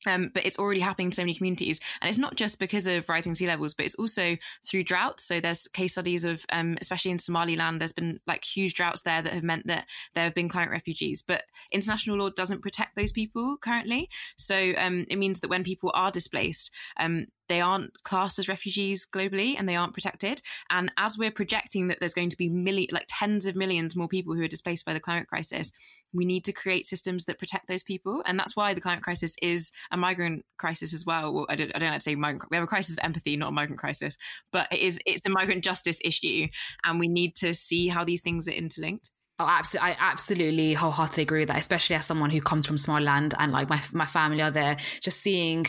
Um, 0.07 0.31
but 0.33 0.47
it's 0.47 0.59
already 0.59 0.81
happening 0.81 1.11
to 1.11 1.17
so 1.17 1.23
many 1.23 1.35
communities. 1.35 1.81
And 2.01 2.09
it's 2.09 2.19
not 2.19 2.37
just 2.37 2.59
because 2.59 2.87
of 2.87 3.09
rising 3.09 3.35
sea 3.35 3.47
levels, 3.47 3.75
but 3.75 3.85
it's 3.85 3.97
also 3.97 4.37
through 4.65 4.85
droughts. 4.85 5.25
So 5.25 5.41
there's 5.41 5.67
case 5.69 5.93
studies 5.93 6.25
of, 6.25 6.45
um, 6.51 6.79
especially 6.81 7.11
in 7.11 7.19
Somaliland, 7.19 7.81
there's 7.81 7.93
been 7.93 8.21
like 8.27 8.45
huge 8.45 8.75
droughts 8.75 9.03
there 9.03 9.23
that 9.23 9.33
have 9.33 9.43
meant 9.43 9.67
that 9.67 9.87
there 10.15 10.25
have 10.25 10.35
been 10.35 10.49
climate 10.49 10.71
refugees. 10.71 11.23
But 11.23 11.43
international 11.73 12.17
law 12.17 12.31
doesn't 12.31 12.63
protect 12.63 12.95
those 12.95 13.13
people 13.13 13.57
currently. 13.61 14.09
So 14.37 14.73
um, 14.79 15.07
it 15.11 15.19
means 15.19 15.41
that 15.41 15.51
when 15.51 15.65
people 15.65 15.91
are 15.95 16.11
displaced, 16.11 16.71
um, 16.99 17.27
they 17.49 17.61
aren't 17.61 18.03
classed 18.03 18.39
as 18.39 18.49
refugees 18.49 19.07
globally 19.07 19.55
and 19.59 19.69
they 19.69 19.77
aren't 19.77 19.95
protected. 19.95 20.41
And 20.71 20.93
as 20.97 21.19
we're 21.19 21.31
projecting 21.31 21.89
that 21.89 22.01
there's 22.01 22.15
going 22.15 22.31
to 22.31 22.37
be 22.37 22.49
million, 22.49 22.89
like 22.93 23.07
tens 23.09 23.47
of 23.47 23.57
millions 23.57 23.97
more 23.97 24.09
people 24.09 24.35
who 24.35 24.43
are 24.43 24.49
displaced 24.49 24.85
by 24.85 24.95
the 24.95 25.01
climate 25.01 25.29
crisis, 25.29 25.73
we 26.13 26.25
need 26.25 26.45
to 26.45 26.53
create 26.53 26.87
systems 26.87 27.25
that 27.25 27.39
protect 27.39 27.69
those 27.69 27.83
people. 27.83 28.23
And 28.27 28.39
that's 28.39 28.57
why 28.57 28.75
the 28.75 28.81
climate 28.81 29.03
crisis 29.03 29.35
is 29.43 29.73
a 29.91 29.97
migrant 29.97 30.45
crisis 30.57 30.95
as 30.95 31.05
well. 31.05 31.33
well 31.33 31.47
I, 31.49 31.57
don't, 31.57 31.75
I 31.75 31.79
don't 31.79 31.91
like 31.91 31.99
to 31.99 32.03
say 32.03 32.15
migrant. 32.15 32.51
We 32.51 32.57
have 32.57 32.65
a 32.65 32.69
crisis 32.69 32.97
of 32.97 33.05
empathy, 33.05 33.37
not 33.37 33.51
a 33.51 33.53
migrant 33.53 33.81
crisis, 33.81 34.17
but 34.53 34.69
it 34.73 34.81
is 34.81 34.99
it's 35.07 35.27
a 35.27 35.31
migrant 35.31 35.65
justice 35.65 36.01
issue, 36.05 36.49
and 36.85 36.99
we 36.99 37.09
need 37.09 37.37
to 37.37 37.55
see 37.55 37.89
how 37.89 38.05
these 38.05 38.23
things 38.23 38.49
are 38.49 38.53
interlinked. 38.53 39.11
Oh, 39.41 39.47
absolutely! 39.49 39.93
I 39.93 39.97
absolutely 40.01 40.73
wholeheartedly 40.75 41.23
agree 41.23 41.41
with 41.41 41.49
that. 41.49 41.59
Especially 41.59 41.95
as 41.95 42.05
someone 42.05 42.31
who 42.31 42.41
comes 42.41 42.67
from 42.67 42.77
Somaliland 42.77 43.35
and 43.39 43.53
like 43.53 43.69
my 43.69 43.81
my 43.93 44.05
family 44.05 44.43
are 44.43 44.51
there, 44.51 44.75
just 45.01 45.21
seeing 45.21 45.67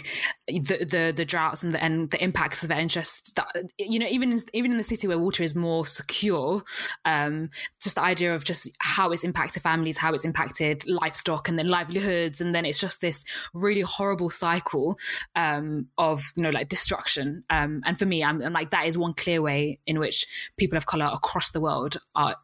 the 0.48 0.86
the, 0.90 1.14
the 1.16 1.24
droughts 1.24 1.62
and 1.62 1.72
the 1.74 1.84
and 1.84 2.10
the 2.10 2.24
impacts 2.24 2.64
of 2.64 2.72
it, 2.72 2.78
and 2.78 2.90
just 2.90 3.36
that, 3.36 3.48
you 3.78 4.00
know, 4.00 4.08
even 4.08 4.32
in, 4.32 4.40
even 4.54 4.72
in 4.72 4.78
the 4.78 4.84
city 4.84 5.08
where 5.08 5.20
water 5.20 5.44
is 5.44 5.56
more 5.56 5.86
secure, 5.86 6.64
um, 7.06 7.52
just 7.80 7.94
the 7.94 8.02
idea 8.02 8.34
of 8.34 8.44
just 8.44 8.76
how 8.80 9.12
it's 9.12 9.24
impacted 9.24 9.62
families, 9.62 10.00
how 10.00 10.14
it's 10.14 10.26
impacted 10.26 10.84
livestock, 10.88 11.48
and 11.48 11.60
then 11.60 11.68
livelihoods, 11.68 12.42
and 12.42 12.56
then 12.56 12.66
it's 12.66 12.80
just 12.80 13.02
this 13.02 13.24
really 13.54 13.82
horrible 13.82 14.32
cycle 14.32 14.98
um, 15.36 15.86
of 16.00 16.24
you 16.36 16.42
know 16.42 16.50
like 16.50 16.70
destruction. 16.70 17.44
Um, 17.52 17.84
and 17.86 18.00
for 18.00 18.08
me, 18.08 18.24
I'm, 18.24 18.42
I'm 18.42 18.54
like 18.54 18.72
that 18.72 18.88
is 18.88 18.98
one 18.98 19.14
clear 19.14 19.44
way 19.44 19.80
in 19.86 20.00
which 20.00 20.26
people 20.58 20.76
of 20.76 20.88
color 20.88 21.08
across 21.14 21.52
the 21.52 21.62
world 21.62 21.98
are 22.16 22.36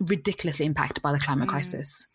ridiculously 0.00 0.66
impacted 0.66 1.02
by 1.02 1.12
the 1.12 1.18
climate 1.18 1.48
mm. 1.48 1.52
crisis. 1.52 2.08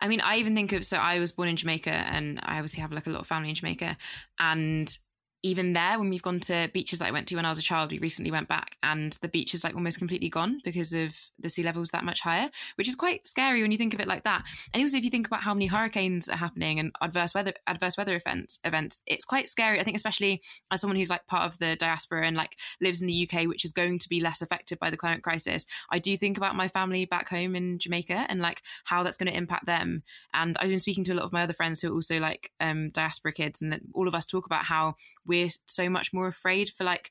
I 0.00 0.08
mean, 0.08 0.20
I 0.20 0.36
even 0.36 0.54
think 0.54 0.72
of 0.72 0.84
so 0.84 0.96
I 0.96 1.18
was 1.18 1.32
born 1.32 1.48
in 1.48 1.56
Jamaica 1.56 1.90
and 1.90 2.40
I 2.42 2.56
obviously 2.56 2.80
have 2.82 2.92
like 2.92 3.06
a 3.06 3.10
lot 3.10 3.20
of 3.20 3.26
family 3.26 3.48
in 3.48 3.54
Jamaica 3.54 3.96
and 4.38 4.98
even 5.42 5.72
there, 5.72 5.98
when 5.98 6.08
we've 6.08 6.22
gone 6.22 6.38
to 6.40 6.70
beaches 6.72 7.00
that 7.00 7.08
I 7.08 7.10
went 7.10 7.26
to 7.28 7.36
when 7.36 7.44
I 7.44 7.50
was 7.50 7.58
a 7.58 7.62
child, 7.62 7.90
we 7.90 7.98
recently 7.98 8.30
went 8.30 8.48
back 8.48 8.76
and 8.82 9.12
the 9.22 9.28
beach 9.28 9.54
is 9.54 9.64
like 9.64 9.74
almost 9.74 9.98
completely 9.98 10.28
gone 10.28 10.60
because 10.64 10.92
of 10.92 11.18
the 11.38 11.48
sea 11.48 11.64
levels 11.64 11.90
that 11.90 12.04
much 12.04 12.20
higher, 12.20 12.48
which 12.76 12.88
is 12.88 12.94
quite 12.94 13.26
scary 13.26 13.60
when 13.60 13.72
you 13.72 13.78
think 13.78 13.92
of 13.92 14.00
it 14.00 14.06
like 14.06 14.22
that. 14.22 14.44
And 14.72 14.82
also, 14.82 14.96
if 14.96 15.04
you 15.04 15.10
think 15.10 15.26
about 15.26 15.42
how 15.42 15.52
many 15.52 15.66
hurricanes 15.66 16.28
are 16.28 16.36
happening 16.36 16.78
and 16.78 16.92
adverse 17.00 17.34
weather 17.34 17.52
adverse 17.66 17.96
weather 17.96 18.14
events, 18.14 18.60
events, 18.62 19.02
it's 19.06 19.24
quite 19.24 19.48
scary. 19.48 19.80
I 19.80 19.82
think, 19.82 19.96
especially 19.96 20.42
as 20.70 20.80
someone 20.80 20.96
who's 20.96 21.10
like 21.10 21.26
part 21.26 21.46
of 21.46 21.58
the 21.58 21.74
diaspora 21.74 22.24
and 22.24 22.36
like 22.36 22.56
lives 22.80 23.00
in 23.00 23.08
the 23.08 23.28
UK, 23.28 23.48
which 23.48 23.64
is 23.64 23.72
going 23.72 23.98
to 23.98 24.08
be 24.08 24.20
less 24.20 24.42
affected 24.42 24.78
by 24.78 24.90
the 24.90 24.96
climate 24.96 25.22
crisis. 25.22 25.66
I 25.90 25.98
do 25.98 26.16
think 26.16 26.36
about 26.36 26.54
my 26.54 26.68
family 26.68 27.04
back 27.04 27.28
home 27.28 27.56
in 27.56 27.80
Jamaica 27.80 28.26
and 28.28 28.40
like 28.40 28.62
how 28.84 29.02
that's 29.02 29.16
going 29.16 29.30
to 29.30 29.36
impact 29.36 29.66
them. 29.66 30.04
And 30.32 30.56
I've 30.60 30.68
been 30.68 30.78
speaking 30.78 31.04
to 31.04 31.12
a 31.12 31.16
lot 31.16 31.24
of 31.24 31.32
my 31.32 31.42
other 31.42 31.52
friends 31.52 31.80
who 31.80 31.90
are 31.90 31.94
also 31.94 32.20
like 32.20 32.52
um, 32.60 32.90
diaspora 32.90 33.32
kids, 33.32 33.60
and 33.60 33.80
all 33.92 34.06
of 34.06 34.14
us 34.14 34.24
talk 34.24 34.46
about 34.46 34.64
how 34.64 34.94
we're 35.32 35.48
so 35.66 35.88
much 35.88 36.12
more 36.12 36.26
afraid 36.26 36.68
for 36.68 36.84
like 36.84 37.10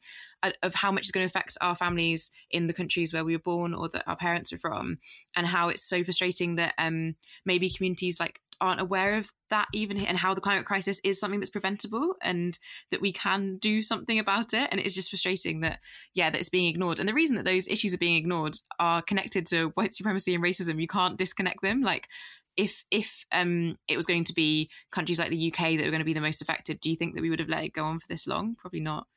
of 0.63 0.75
how 0.75 0.91
much 0.91 1.05
is 1.05 1.11
going 1.11 1.27
to 1.27 1.29
affect 1.29 1.57
our 1.59 1.75
families 1.75 2.31
in 2.51 2.67
the 2.67 2.73
countries 2.73 3.13
where 3.13 3.25
we 3.25 3.35
were 3.35 3.41
born 3.41 3.73
or 3.73 3.89
that 3.89 4.03
our 4.07 4.15
parents 4.15 4.53
are 4.53 4.57
from 4.57 4.99
and 5.35 5.47
how 5.47 5.69
it's 5.69 5.83
so 5.83 6.03
frustrating 6.03 6.55
that 6.55 6.73
um 6.77 7.15
maybe 7.45 7.69
communities 7.69 8.19
like 8.19 8.39
aren't 8.61 8.79
aware 8.79 9.17
of 9.17 9.31
that 9.49 9.67
even 9.73 9.97
and 10.05 10.19
how 10.19 10.35
the 10.35 10.39
climate 10.39 10.65
crisis 10.65 11.01
is 11.03 11.19
something 11.19 11.39
that's 11.39 11.49
preventable 11.49 12.13
and 12.21 12.59
that 12.91 13.01
we 13.01 13.11
can 13.11 13.57
do 13.57 13.81
something 13.81 14.19
about 14.19 14.53
it 14.53 14.69
and 14.71 14.79
it 14.79 14.85
is 14.85 14.93
just 14.93 15.09
frustrating 15.09 15.61
that 15.61 15.79
yeah 16.13 16.29
that 16.29 16.39
it's 16.39 16.49
being 16.49 16.67
ignored. 16.67 16.99
And 16.99 17.09
the 17.09 17.13
reason 17.13 17.35
that 17.37 17.45
those 17.45 17.67
issues 17.67 17.93
are 17.95 17.97
being 17.97 18.15
ignored 18.15 18.55
are 18.79 19.01
connected 19.01 19.47
to 19.47 19.69
white 19.69 19.95
supremacy 19.95 20.35
and 20.35 20.43
racism. 20.43 20.79
You 20.79 20.87
can't 20.87 21.17
disconnect 21.17 21.63
them. 21.63 21.81
Like 21.81 22.07
if 22.58 22.84
if 22.91 23.25
um, 23.31 23.77
it 23.88 23.98
was 23.98 24.05
going 24.05 24.24
to 24.25 24.34
be 24.34 24.70
countries 24.91 25.20
like 25.20 25.29
the 25.29 25.51
UK 25.51 25.77
that 25.77 25.86
were 25.86 25.91
going 25.91 26.00
to 26.00 26.05
be 26.05 26.13
the 26.13 26.22
most 26.22 26.41
affected, 26.41 26.79
do 26.79 26.89
you 26.89 26.96
think 26.96 27.15
that 27.15 27.22
we 27.22 27.29
would 27.29 27.39
have 27.39 27.50
let 27.50 27.63
it 27.63 27.74
go 27.74 27.84
on 27.84 28.00
for 28.00 28.08
this 28.08 28.27
long? 28.27 28.55
Probably 28.55 28.79
not. 28.79 29.08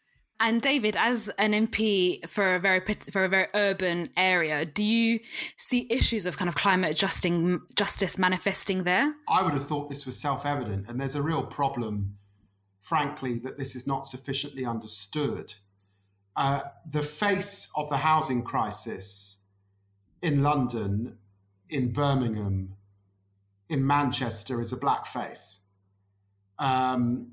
And 0.41 0.61
David, 0.61 0.97
as 0.97 1.29
an 1.39 1.53
MP 1.53 2.29
for 2.29 2.57
a 2.57 2.59
very 2.59 2.81
for 3.13 3.25
a 3.25 3.29
very 3.29 3.47
urban 3.55 4.11
area, 4.17 4.65
do 4.65 4.83
you 4.83 5.21
see 5.57 5.87
issues 5.89 6.27
of 6.27 6.37
kind 6.37 6.49
of 6.49 6.57
climate 6.57 6.91
adjusting 6.91 7.61
justice 7.77 8.19
manifesting 8.19 8.83
there? 8.83 9.15
I 9.29 9.45
would 9.45 9.53
have 9.55 9.67
thought 9.67 9.89
this 9.89 10.07
was 10.07 10.19
self-evident, 10.19 10.89
and 10.89 11.01
there's 11.01 11.15
a 11.15 11.23
real 11.23 11.45
problem, 11.45 12.17
frankly, 12.81 13.39
that 13.41 13.59
this 13.59 13.77
is 13.77 13.87
not 13.87 14.07
sufficiently 14.07 14.67
understood. 14.67 15.55
Uh, 16.37 16.63
the 16.91 17.03
face 17.03 17.69
of 17.77 17.89
the 17.91 17.97
housing 17.97 18.43
crisis 18.43 19.39
in 20.21 20.43
London, 20.43 21.17
in 21.69 21.93
Birmingham, 21.93 22.75
in 23.69 23.87
Manchester 23.87 24.61
is 24.61 24.73
a 24.73 24.77
black 24.77 25.07
face. 25.07 25.61
Um, 26.59 27.33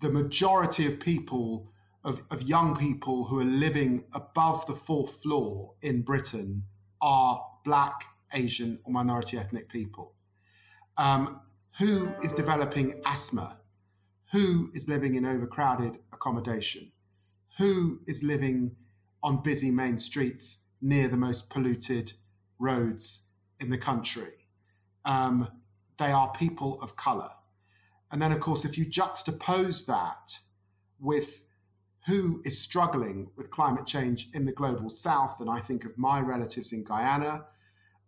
the 0.00 0.10
majority 0.10 0.86
of 0.86 1.00
people 1.00 1.72
of, 2.04 2.22
of 2.30 2.42
young 2.42 2.76
people 2.76 3.24
who 3.24 3.38
are 3.38 3.44
living 3.44 4.04
above 4.12 4.66
the 4.66 4.74
fourth 4.74 5.22
floor 5.22 5.74
in 5.82 6.02
Britain 6.02 6.64
are 7.00 7.44
black, 7.64 8.04
Asian, 8.32 8.78
or 8.84 8.92
minority 8.92 9.38
ethnic 9.38 9.68
people. 9.68 10.12
Um, 10.96 11.40
who 11.78 12.08
is 12.22 12.32
developing 12.32 13.00
asthma? 13.04 13.58
Who 14.32 14.70
is 14.74 14.88
living 14.88 15.14
in 15.14 15.24
overcrowded 15.24 15.98
accommodation? 16.12 16.90
Who 17.58 18.00
is 18.06 18.22
living 18.22 18.74
on 19.22 19.42
busy 19.42 19.70
main 19.70 19.96
streets 19.96 20.58
near 20.80 21.08
the 21.08 21.16
most 21.16 21.50
polluted 21.50 22.12
roads 22.58 23.26
in 23.60 23.70
the 23.70 23.78
country? 23.78 24.41
Um, 25.04 25.48
they 25.98 26.10
are 26.10 26.32
people 26.32 26.80
of 26.80 26.96
colour. 26.96 27.30
And 28.10 28.20
then, 28.20 28.32
of 28.32 28.40
course, 28.40 28.64
if 28.64 28.76
you 28.76 28.86
juxtapose 28.86 29.86
that 29.86 30.38
with 31.00 31.42
who 32.06 32.42
is 32.44 32.60
struggling 32.60 33.30
with 33.36 33.50
climate 33.50 33.86
change 33.86 34.28
in 34.34 34.44
the 34.44 34.52
global 34.52 34.90
south. 34.90 35.40
And 35.40 35.48
I 35.48 35.60
think 35.60 35.84
of 35.84 35.96
my 35.96 36.20
relatives 36.20 36.72
in 36.72 36.82
Guyana, 36.84 37.46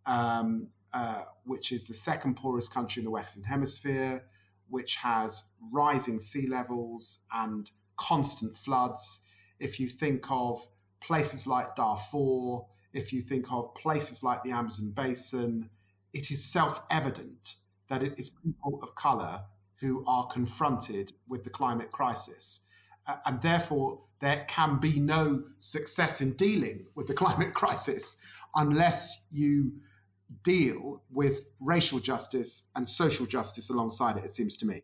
um, 0.06 0.68
uh, 0.92 1.22
which 1.44 1.72
is 1.72 1.84
the 1.84 1.94
second 1.94 2.36
poorest 2.36 2.72
country 2.72 3.00
in 3.00 3.04
the 3.04 3.10
Western 3.10 3.44
Hemisphere, 3.44 4.24
which 4.68 4.96
has 4.96 5.44
rising 5.72 6.18
sea 6.18 6.48
levels 6.48 7.20
and 7.32 7.70
constant 7.96 8.56
floods. 8.56 9.20
If 9.60 9.78
you 9.78 9.88
think 9.88 10.28
of 10.28 10.66
places 11.00 11.46
like 11.46 11.76
Darfur, 11.76 12.66
if 12.92 13.12
you 13.12 13.22
think 13.22 13.52
of 13.52 13.74
places 13.74 14.22
like 14.22 14.42
the 14.42 14.52
Amazon 14.52 14.90
basin, 14.90 15.70
it 16.14 16.30
is 16.30 16.44
self 16.44 16.80
evident 16.90 17.56
that 17.88 18.02
it 18.02 18.18
is 18.18 18.30
people 18.44 18.78
of 18.82 18.94
colour 18.94 19.42
who 19.80 20.04
are 20.06 20.26
confronted 20.28 21.12
with 21.28 21.44
the 21.44 21.50
climate 21.50 21.90
crisis 21.90 22.66
uh, 23.06 23.16
and 23.26 23.42
therefore 23.42 24.00
there 24.20 24.46
can 24.48 24.78
be 24.78 24.98
no 24.98 25.42
success 25.58 26.20
in 26.20 26.32
dealing 26.32 26.86
with 26.94 27.06
the 27.06 27.14
climate 27.22 27.52
crisis 27.52 28.16
unless 28.54 29.26
you 29.30 29.72
deal 30.42 31.02
with 31.10 31.46
racial 31.60 31.98
justice 32.00 32.70
and 32.76 32.88
social 32.88 33.26
justice 33.26 33.70
alongside 33.70 34.16
it, 34.16 34.24
it 34.24 34.30
seems 34.30 34.56
to 34.56 34.66
me. 34.66 34.82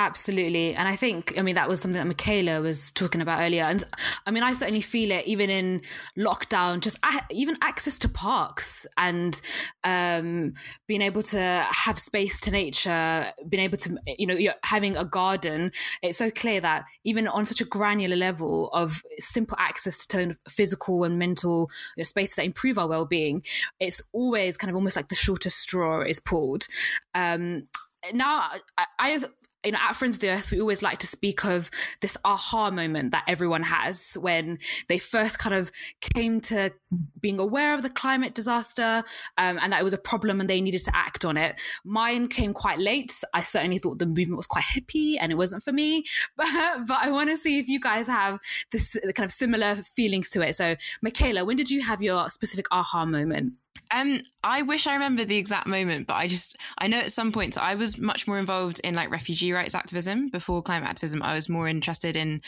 Absolutely. 0.00 0.76
And 0.76 0.86
I 0.86 0.94
think, 0.94 1.36
I 1.36 1.42
mean, 1.42 1.56
that 1.56 1.68
was 1.68 1.80
something 1.80 2.00
that 2.00 2.16
Mikaela 2.16 2.62
was 2.62 2.92
talking 2.92 3.20
about 3.20 3.40
earlier. 3.40 3.64
And 3.64 3.82
I 4.26 4.30
mean, 4.30 4.44
I 4.44 4.52
certainly 4.52 4.80
feel 4.80 5.10
it 5.10 5.26
even 5.26 5.50
in 5.50 5.82
lockdown, 6.16 6.78
just 6.78 6.98
even 7.32 7.56
access 7.62 7.98
to 7.98 8.08
parks 8.08 8.86
and 8.96 9.40
um, 9.82 10.54
being 10.86 11.02
able 11.02 11.22
to 11.24 11.66
have 11.68 11.98
space 11.98 12.40
to 12.42 12.52
nature, 12.52 13.26
being 13.48 13.64
able 13.64 13.76
to, 13.78 13.98
you 14.06 14.28
know, 14.28 14.38
having 14.62 14.96
a 14.96 15.04
garden. 15.04 15.72
It's 16.00 16.18
so 16.18 16.30
clear 16.30 16.60
that 16.60 16.84
even 17.02 17.26
on 17.26 17.44
such 17.44 17.60
a 17.60 17.64
granular 17.64 18.16
level 18.16 18.70
of 18.72 19.02
simple 19.18 19.56
access 19.58 20.06
to 20.06 20.36
physical 20.48 21.02
and 21.02 21.18
mental 21.18 21.70
you 21.96 22.02
know, 22.02 22.04
spaces 22.04 22.36
that 22.36 22.46
improve 22.46 22.78
our 22.78 22.86
well 22.86 23.04
being, 23.04 23.42
it's 23.80 24.00
always 24.12 24.56
kind 24.56 24.70
of 24.70 24.76
almost 24.76 24.94
like 24.94 25.08
the 25.08 25.16
shortest 25.16 25.58
straw 25.58 26.02
is 26.02 26.20
pulled. 26.20 26.68
Um, 27.16 27.66
now 28.12 28.48
I, 28.76 28.86
I 28.98 29.18
know, 29.72 29.78
at 29.80 29.96
Friends 29.96 30.16
of 30.16 30.20
the 30.20 30.30
Earth, 30.30 30.50
we 30.50 30.60
always 30.60 30.82
like 30.82 30.98
to 30.98 31.06
speak 31.06 31.44
of 31.44 31.70
this 32.00 32.16
aha 32.24 32.70
moment 32.70 33.12
that 33.12 33.24
everyone 33.26 33.64
has 33.64 34.16
when 34.20 34.58
they 34.88 34.98
first 34.98 35.38
kind 35.38 35.54
of 35.54 35.70
came 36.00 36.40
to 36.42 36.72
being 37.20 37.38
aware 37.38 37.74
of 37.74 37.82
the 37.82 37.90
climate 37.90 38.34
disaster 38.34 39.02
um, 39.36 39.58
and 39.60 39.72
that 39.72 39.80
it 39.80 39.84
was 39.84 39.92
a 39.92 39.98
problem 39.98 40.40
and 40.40 40.48
they 40.48 40.60
needed 40.60 40.84
to 40.84 40.96
act 40.96 41.24
on 41.24 41.36
it. 41.36 41.60
Mine 41.84 42.28
came 42.28 42.54
quite 42.54 42.78
late. 42.78 43.12
I 43.34 43.42
certainly 43.42 43.78
thought 43.78 43.98
the 43.98 44.06
movement 44.06 44.36
was 44.36 44.46
quite 44.46 44.64
hippie 44.64 45.16
and 45.20 45.32
it 45.32 45.36
wasn't 45.36 45.62
for 45.62 45.72
me, 45.72 46.04
but, 46.36 46.46
but 46.86 46.98
I 47.00 47.10
want 47.10 47.30
to 47.30 47.36
see 47.36 47.58
if 47.58 47.68
you 47.68 47.80
guys 47.80 48.06
have 48.06 48.38
this 48.70 48.96
kind 49.14 49.26
of 49.26 49.32
similar 49.32 49.76
feelings 49.76 50.28
to 50.30 50.42
it. 50.46 50.54
So, 50.54 50.76
Mikaela, 51.04 51.46
when 51.46 51.56
did 51.56 51.70
you 51.70 51.82
have 51.82 52.02
your 52.02 52.28
specific 52.30 52.66
aha 52.70 53.04
moment? 53.04 53.54
Um, 53.94 54.22
I 54.44 54.62
wish 54.62 54.86
I 54.86 54.94
remember 54.94 55.24
the 55.24 55.36
exact 55.36 55.66
moment, 55.66 56.06
but 56.06 56.14
I 56.14 56.26
just 56.26 56.56
I 56.78 56.88
know 56.88 56.98
at 56.98 57.12
some 57.12 57.32
point 57.32 57.54
so 57.54 57.60
I 57.60 57.74
was 57.74 57.98
much 57.98 58.26
more 58.26 58.38
involved 58.38 58.80
in 58.84 58.94
like 58.94 59.10
refugee 59.10 59.52
rights 59.52 59.74
activism 59.74 60.28
before 60.28 60.62
climate 60.62 60.88
activism. 60.88 61.22
I 61.22 61.34
was 61.34 61.48
more 61.48 61.68
interested 61.68 62.16
in 62.16 62.42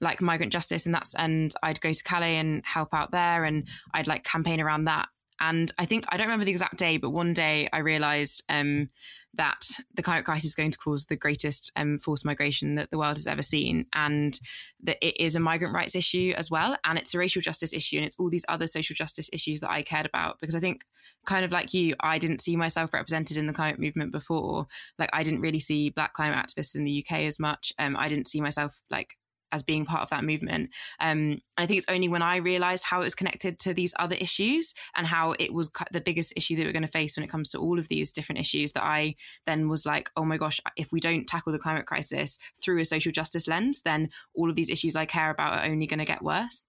like 0.00 0.20
migrant 0.20 0.52
justice, 0.52 0.86
and 0.86 0.94
that's 0.94 1.14
and 1.14 1.52
I'd 1.62 1.80
go 1.80 1.92
to 1.92 2.02
Calais 2.02 2.36
and 2.36 2.62
help 2.64 2.94
out 2.94 3.10
there, 3.10 3.44
and 3.44 3.66
I'd 3.92 4.06
like 4.06 4.24
campaign 4.24 4.60
around 4.60 4.84
that. 4.84 5.08
And 5.40 5.70
I 5.78 5.84
think 5.84 6.04
I 6.08 6.16
don't 6.16 6.26
remember 6.26 6.44
the 6.44 6.50
exact 6.50 6.76
day, 6.76 6.96
but 6.96 7.10
one 7.10 7.32
day 7.32 7.68
I 7.72 7.78
realized 7.78 8.44
um, 8.48 8.90
that 9.34 9.64
the 9.94 10.02
climate 10.02 10.24
crisis 10.24 10.50
is 10.50 10.54
going 10.54 10.70
to 10.70 10.78
cause 10.78 11.06
the 11.06 11.16
greatest 11.16 11.72
um, 11.76 11.98
forced 11.98 12.24
migration 12.24 12.76
that 12.76 12.90
the 12.90 12.98
world 12.98 13.16
has 13.16 13.26
ever 13.26 13.42
seen, 13.42 13.86
and 13.94 14.38
that 14.82 14.98
it 15.00 15.20
is 15.20 15.34
a 15.34 15.40
migrant 15.40 15.74
rights 15.74 15.94
issue 15.94 16.32
as 16.36 16.50
well, 16.50 16.76
and 16.84 16.98
it's 16.98 17.14
a 17.14 17.18
racial 17.18 17.42
justice 17.42 17.72
issue, 17.72 17.96
and 17.96 18.06
it's 18.06 18.18
all 18.18 18.30
these 18.30 18.44
other 18.48 18.66
social 18.66 18.94
justice 18.94 19.28
issues 19.32 19.60
that 19.60 19.70
I 19.70 19.82
cared 19.82 20.06
about 20.06 20.38
because 20.40 20.54
I 20.54 20.60
think, 20.60 20.84
kind 21.26 21.44
of 21.44 21.52
like 21.52 21.74
you, 21.74 21.94
I 22.00 22.18
didn't 22.18 22.40
see 22.40 22.56
myself 22.56 22.92
represented 22.92 23.36
in 23.36 23.46
the 23.46 23.52
climate 23.52 23.80
movement 23.80 24.12
before. 24.12 24.66
Like 24.98 25.10
I 25.12 25.22
didn't 25.22 25.40
really 25.40 25.60
see 25.60 25.90
Black 25.90 26.12
climate 26.12 26.38
activists 26.38 26.76
in 26.76 26.84
the 26.84 27.04
UK 27.04 27.20
as 27.20 27.40
much. 27.40 27.72
Um, 27.78 27.96
I 27.96 28.08
didn't 28.08 28.28
see 28.28 28.40
myself 28.40 28.80
like 28.90 29.16
as 29.54 29.62
being 29.62 29.86
part 29.86 30.02
of 30.02 30.10
that 30.10 30.24
movement. 30.24 30.70
Um, 31.00 31.40
I 31.56 31.66
think 31.66 31.78
it's 31.78 31.88
only 31.88 32.08
when 32.08 32.22
I 32.22 32.36
realized 32.36 32.84
how 32.84 33.00
it 33.00 33.04
was 33.04 33.14
connected 33.14 33.58
to 33.60 33.72
these 33.72 33.94
other 33.98 34.16
issues 34.16 34.74
and 34.96 35.06
how 35.06 35.32
it 35.38 35.54
was 35.54 35.70
the 35.92 36.00
biggest 36.00 36.34
issue 36.36 36.56
that 36.56 36.64
we're 36.64 36.72
going 36.72 36.82
to 36.82 36.88
face 36.88 37.16
when 37.16 37.24
it 37.24 37.30
comes 37.30 37.48
to 37.50 37.58
all 37.58 37.78
of 37.78 37.88
these 37.88 38.10
different 38.10 38.40
issues 38.40 38.72
that 38.72 38.82
I 38.82 39.14
then 39.46 39.68
was 39.68 39.86
like, 39.86 40.10
oh 40.16 40.24
my 40.24 40.36
gosh, 40.36 40.60
if 40.76 40.90
we 40.92 41.00
don't 41.00 41.26
tackle 41.26 41.52
the 41.52 41.58
climate 41.58 41.86
crisis 41.86 42.38
through 42.56 42.80
a 42.80 42.84
social 42.84 43.12
justice 43.12 43.46
lens, 43.46 43.82
then 43.82 44.10
all 44.34 44.50
of 44.50 44.56
these 44.56 44.70
issues 44.70 44.96
I 44.96 45.06
care 45.06 45.30
about 45.30 45.54
are 45.54 45.70
only 45.70 45.86
going 45.86 46.00
to 46.00 46.04
get 46.04 46.22
worse. 46.22 46.64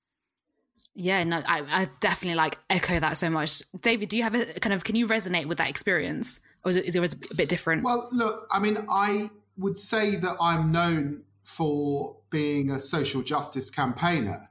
Yeah, 0.94 1.24
no, 1.24 1.42
I, 1.48 1.64
I 1.68 1.88
definitely 2.00 2.36
like 2.36 2.58
echo 2.70 3.00
that 3.00 3.18
so 3.18 3.30
much. 3.30 3.64
David, 3.82 4.10
do 4.10 4.18
you 4.18 4.24
have 4.24 4.36
a 4.36 4.46
kind 4.60 4.74
of, 4.74 4.84
can 4.84 4.96
you 4.96 5.08
resonate 5.08 5.48
with 5.48 5.58
that 5.58 5.70
experience? 5.70 6.40
Or 6.64 6.70
is 6.70 6.78
it, 6.78 6.86
is 6.86 6.96
it 6.96 7.32
a 7.32 7.36
bit 7.36 7.50
different? 7.50 7.84
Well, 7.84 8.08
look, 8.12 8.48
I 8.52 8.60
mean, 8.60 8.78
I 8.90 9.30
would 9.58 9.78
say 9.78 10.16
that 10.18 10.36
I'm 10.40 10.72
known 10.72 11.24
for 11.46 12.18
being 12.30 12.72
a 12.72 12.80
social 12.80 13.22
justice 13.22 13.70
campaigner. 13.70 14.50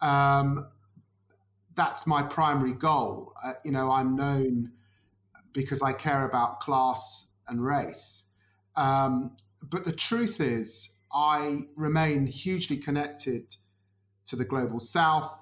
Um, 0.00 0.68
that's 1.76 2.06
my 2.06 2.22
primary 2.22 2.74
goal. 2.74 3.32
Uh, 3.42 3.52
you 3.64 3.70
know, 3.72 3.90
I'm 3.90 4.16
known 4.16 4.72
because 5.52 5.80
I 5.80 5.92
care 5.92 6.26
about 6.26 6.60
class 6.60 7.28
and 7.48 7.64
race. 7.64 8.24
Um, 8.76 9.36
but 9.70 9.84
the 9.84 9.92
truth 9.92 10.40
is, 10.40 10.90
I 11.12 11.60
remain 11.76 12.26
hugely 12.26 12.76
connected 12.76 13.54
to 14.26 14.36
the 14.36 14.44
global 14.44 14.80
south, 14.80 15.32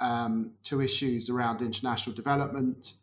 um, 0.00 0.52
to 0.64 0.80
issues 0.80 1.30
around 1.30 1.62
international 1.62 2.16
development. 2.16 2.94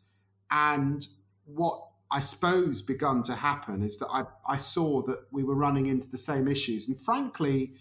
And 0.51 1.07
what 1.45 1.88
I 2.11 2.21
suppose 2.21 2.81
begun 2.81 3.21
to 3.23 3.35
happen 3.35 3.83
is 3.83 3.97
that 3.97 4.07
I, 4.09 4.23
I 4.47 4.57
saw 4.57 5.03
that 5.03 5.25
we 5.31 5.43
were 5.43 5.55
running 5.55 5.85
into 5.85 6.07
the 6.09 6.17
same 6.17 6.47
issues. 6.47 6.87
And 6.87 6.99
frankly, 6.99 7.73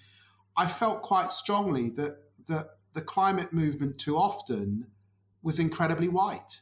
I 0.57 0.67
felt 0.69 1.03
quite 1.03 1.31
strongly 1.31 1.91
that, 1.91 2.19
that 2.49 2.67
the 2.93 3.01
climate 3.01 3.53
movement 3.53 3.99
too 3.99 4.17
often 4.17 4.87
was 5.43 5.59
incredibly 5.59 6.09
white 6.09 6.61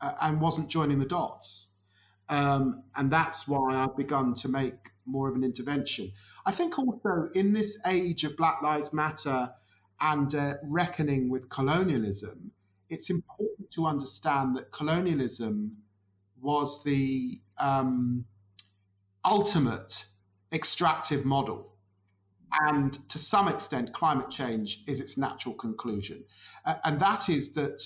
uh, 0.00 0.14
and 0.22 0.40
wasn't 0.40 0.68
joining 0.68 0.98
the 0.98 1.06
dots. 1.06 1.68
Um, 2.28 2.84
and 2.96 3.10
that's 3.10 3.46
why 3.46 3.74
I've 3.74 3.96
begun 3.96 4.32
to 4.34 4.48
make 4.48 4.90
more 5.04 5.28
of 5.28 5.34
an 5.34 5.44
intervention. 5.44 6.12
I 6.46 6.52
think 6.52 6.78
also 6.78 7.28
in 7.34 7.52
this 7.52 7.78
age 7.86 8.24
of 8.24 8.36
Black 8.36 8.62
Lives 8.62 8.92
Matter 8.92 9.52
and 10.00 10.34
uh, 10.34 10.54
reckoning 10.62 11.28
with 11.28 11.50
colonialism, 11.50 12.52
it's 12.88 13.10
important 13.10 13.70
to 13.72 13.86
understand 13.86 14.56
that 14.56 14.72
colonialism 14.72 15.76
was 16.42 16.82
the 16.82 17.40
um, 17.58 18.24
ultimate 19.24 20.04
extractive 20.52 21.24
model. 21.24 21.72
And 22.68 22.92
to 23.08 23.18
some 23.18 23.48
extent, 23.48 23.94
climate 23.94 24.30
change 24.30 24.82
is 24.86 25.00
its 25.00 25.16
natural 25.16 25.54
conclusion. 25.54 26.24
Uh, 26.66 26.74
and 26.84 27.00
that 27.00 27.28
is 27.30 27.54
that 27.54 27.80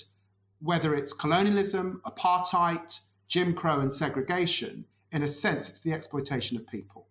whether 0.59 0.93
it's 0.93 1.13
colonialism, 1.13 2.01
apartheid, 2.05 2.99
Jim 3.29 3.53
Crow 3.53 3.79
and 3.79 3.93
segregation, 3.93 4.85
in 5.11 5.23
a 5.23 5.27
sense, 5.27 5.69
it's 5.69 5.79
the 5.79 5.93
exploitation 5.93 6.57
of 6.57 6.67
people. 6.67 7.07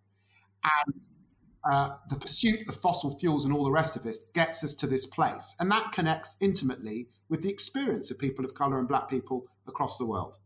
And 0.63 1.01
uh, 1.69 1.91
the 2.09 2.17
pursuit 2.17 2.67
of 2.69 2.75
fossil 2.77 3.17
fuels 3.17 3.45
and 3.45 3.53
all 3.53 3.63
the 3.63 3.71
rest 3.71 3.95
of 3.95 4.03
this 4.03 4.19
gets 4.33 4.63
us 4.63 4.75
to 4.75 4.87
this 4.87 5.05
place. 5.05 5.55
And 5.59 5.71
that 5.71 5.91
connects 5.93 6.35
intimately 6.39 7.07
with 7.29 7.41
the 7.41 7.49
experience 7.49 8.11
of 8.11 8.19
people 8.19 8.45
of 8.45 8.53
colour 8.53 8.77
and 8.77 8.87
black 8.87 9.09
people 9.09 9.47
across 9.67 9.97
the 9.97 10.05
world. 10.05 10.37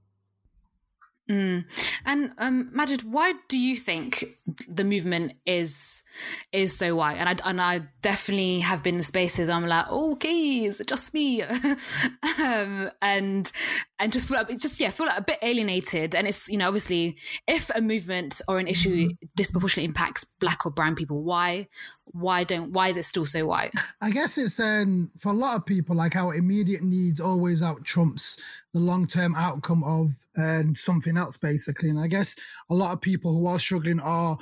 Mm. 1.31 1.63
And 2.05 2.33
um, 2.39 2.71
Magid, 2.75 3.05
why 3.05 3.33
do 3.47 3.57
you 3.57 3.77
think 3.77 4.37
the 4.67 4.83
movement 4.83 5.33
is 5.45 6.03
is 6.51 6.77
so 6.77 6.95
white? 6.97 7.15
And 7.17 7.29
I 7.29 7.49
and 7.49 7.61
I 7.61 7.83
definitely 8.01 8.59
have 8.59 8.83
been 8.83 8.95
in 8.95 9.03
spaces. 9.03 9.47
I'm 9.47 9.65
like, 9.65 9.85
oh, 9.89 10.11
okay, 10.13 10.65
it's 10.65 10.81
just 10.85 11.13
me, 11.13 11.41
um, 12.43 12.91
and 13.01 13.49
and 13.97 14.11
just 14.11 14.27
feel 14.27 14.39
like, 14.39 14.49
just 14.59 14.77
yeah, 14.81 14.89
feel 14.89 15.05
like 15.05 15.19
a 15.19 15.23
bit 15.23 15.37
alienated. 15.41 16.15
And 16.15 16.27
it's 16.27 16.49
you 16.49 16.57
know 16.57 16.67
obviously 16.67 17.15
if 17.47 17.69
a 17.73 17.79
movement 17.79 18.41
or 18.49 18.59
an 18.59 18.67
issue 18.67 19.07
mm-hmm. 19.07 19.25
disproportionately 19.35 19.87
impacts 19.87 20.25
black 20.25 20.65
or 20.65 20.71
brown 20.71 20.95
people, 20.95 21.23
why 21.23 21.69
why 22.13 22.43
don't 22.43 22.71
why 22.71 22.89
is 22.89 22.97
it 22.97 23.05
still 23.05 23.25
so 23.25 23.45
white? 23.45 23.71
I 24.01 24.11
guess 24.11 24.37
it's 24.37 24.59
um 24.59 25.11
for 25.17 25.29
a 25.29 25.35
lot 25.35 25.55
of 25.55 25.65
people 25.65 25.95
like 25.95 26.15
our 26.15 26.35
immediate 26.35 26.83
needs 26.83 27.19
always 27.19 27.63
out 27.63 27.83
trumps 27.83 28.41
the 28.73 28.79
long-term 28.79 29.35
outcome 29.37 29.83
of 29.83 30.11
um, 30.37 30.75
something 30.75 31.17
else 31.17 31.37
basically. 31.37 31.89
And 31.89 31.99
i 31.99 32.07
guess 32.07 32.37
a 32.69 32.73
lot 32.73 32.93
of 32.93 33.01
people 33.01 33.33
who 33.33 33.45
are 33.47 33.59
struggling 33.59 33.99
are 33.99 34.37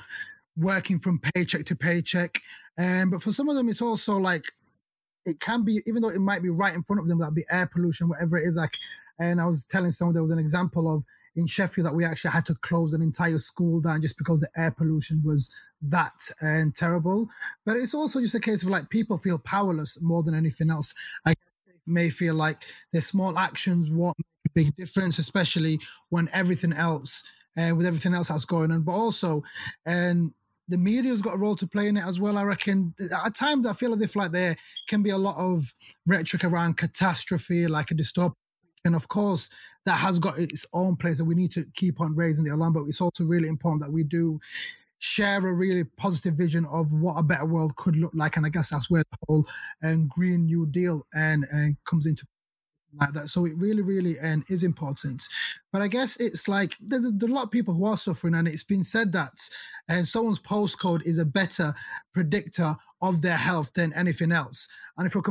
working 0.58 1.00
from 1.00 1.20
paycheck 1.34 1.66
to 1.66 1.76
paycheck. 1.76 2.42
Um, 2.78 3.10
but 3.10 3.22
for 3.22 3.32
some 3.32 3.50
of 3.50 3.56
them 3.56 3.70
it's 3.70 3.82
also 3.82 4.18
like 4.18 4.46
it 5.26 5.40
can 5.40 5.64
be 5.64 5.82
even 5.86 6.02
though 6.02 6.10
it 6.10 6.20
might 6.20 6.42
be 6.42 6.50
right 6.50 6.74
in 6.74 6.84
front 6.84 7.02
of 7.02 7.08
them 7.08 7.20
that'd 7.20 7.36
be 7.36 7.46
air 7.52 7.70
pollution 7.72 8.08
whatever 8.08 8.38
it 8.38 8.48
is 8.48 8.56
like 8.56 8.78
and 9.20 9.42
i 9.42 9.46
was 9.46 9.66
telling 9.66 9.92
someone 9.92 10.14
there 10.14 10.24
was 10.24 10.32
an 10.32 10.40
example 10.40 10.96
of 10.96 11.04
in 11.36 11.48
Sheffield 11.48 11.88
that 11.88 11.96
we 11.96 12.06
actually 12.06 12.32
had 12.32 12.46
to 12.48 12.56
close 12.56 12.94
an 12.94 13.02
entire 13.02 13.38
school 13.38 13.82
down 13.82 14.02
just 14.02 14.18
because 14.18 14.40
the 14.42 14.50
air 14.58 14.72
pollution 14.72 15.22
was 15.24 15.52
that 15.82 16.30
and 16.42 16.76
terrible. 16.76 17.30
But 17.66 17.78
it's 17.78 17.94
also 17.94 18.20
just 18.20 18.36
a 18.36 18.40
case 18.40 18.64
of 18.64 18.70
like 18.70 18.90
people 18.90 19.18
feel 19.18 19.38
powerless 19.40 20.02
more 20.02 20.24
than 20.24 20.36
anything 20.36 20.70
else. 20.70 20.94
I 21.26 21.36
may 21.86 22.10
feel 22.10 22.36
like 22.36 22.64
their 22.94 23.02
small 23.02 23.38
actions 23.38 23.90
won't 23.90 24.18
make 24.18 24.46
a 24.46 24.50
big 24.54 24.76
difference, 24.76 25.20
especially 25.20 25.80
when 26.10 26.30
everything 26.34 26.74
else, 26.74 27.24
uh, 27.58 27.74
with 27.76 27.86
everything 27.86 28.14
else 28.14 28.28
that's 28.28 28.46
going 28.46 28.72
on. 28.72 28.82
But 28.82 28.94
also, 28.94 29.44
and 29.86 30.34
the 30.68 30.78
media's 30.78 31.22
got 31.22 31.34
a 31.34 31.38
role 31.38 31.56
to 31.56 31.68
play 31.68 31.88
in 31.88 31.98
it 31.98 32.06
as 32.06 32.20
well. 32.20 32.38
I 32.38 32.44
reckon 32.44 32.94
at 33.26 33.36
times 33.36 33.66
I 33.66 33.74
feel 33.74 33.94
as 33.94 34.02
if 34.02 34.16
like 34.16 34.32
there 34.32 34.56
can 34.88 35.02
be 35.02 35.10
a 35.10 35.18
lot 35.18 35.36
of 35.38 35.74
rhetoric 36.06 36.44
around 36.44 36.78
catastrophe, 36.78 37.68
like 37.68 37.90
a 37.90 37.96
dystopian 37.96 38.36
and 38.86 38.96
of 38.96 39.08
course, 39.08 39.50
that 39.86 39.96
has 39.96 40.20
got 40.20 40.38
its 40.38 40.66
own 40.74 40.96
place, 40.96 41.20
and 41.20 41.28
we 41.28 41.36
need 41.36 41.52
to 41.52 41.66
keep 41.76 42.00
on 42.00 42.16
raising 42.16 42.46
the 42.46 42.54
alarm. 42.54 42.74
But 42.74 42.84
it's 42.84 43.02
also 43.02 43.26
really 43.26 43.48
important 43.48 43.84
that 43.84 43.92
we 43.92 44.04
do 44.04 44.40
share 45.00 45.38
a 45.38 45.54
really 45.54 45.84
positive 45.84 46.36
vision 46.36 46.66
of 46.66 46.92
what 46.92 47.18
a 47.18 47.24
better 47.24 47.46
world 47.46 47.76
could 47.76 47.96
look 47.96 48.12
like. 48.14 48.38
And 48.38 48.46
I 48.46 48.50
guess 48.50 48.70
that's 48.70 48.90
where 48.90 49.04
the 49.12 49.18
whole 49.28 49.46
um, 49.84 50.08
Green 50.08 50.46
New 50.46 50.66
Deal 50.66 51.06
and, 51.14 51.46
and 51.52 51.76
comes 51.86 52.06
into 52.06 52.26
like 53.00 53.14
that. 53.14 53.28
So 53.28 53.46
it 53.46 53.54
really, 53.56 53.82
really 53.82 54.16
um, 54.20 54.44
is 54.50 54.64
important. 54.64 55.24
But 55.72 55.82
I 55.82 55.88
guess 55.88 56.20
it's 56.20 56.48
like 56.48 56.76
there's 56.80 57.06
a, 57.06 57.12
there's 57.12 57.32
a 57.32 57.34
lot 57.34 57.44
of 57.44 57.52
people 57.52 57.74
who 57.74 57.86
are 57.86 57.98
suffering, 57.98 58.36
and 58.36 58.48
it's 58.48 58.64
been 58.64 58.84
said 58.84 59.12
that 59.14 59.30
and 59.88 60.02
uh, 60.02 60.04
someone's 60.04 60.40
postcode 60.40 61.06
is 61.06 61.20
a 61.20 61.26
better 61.26 61.74
predictor 62.14 62.74
of 63.02 63.22
their 63.22 63.38
health 63.38 63.72
than 63.74 63.94
anything 63.94 64.32
else. 64.32 64.68
And 64.98 65.08
if 65.08 65.14
you're 65.14 65.24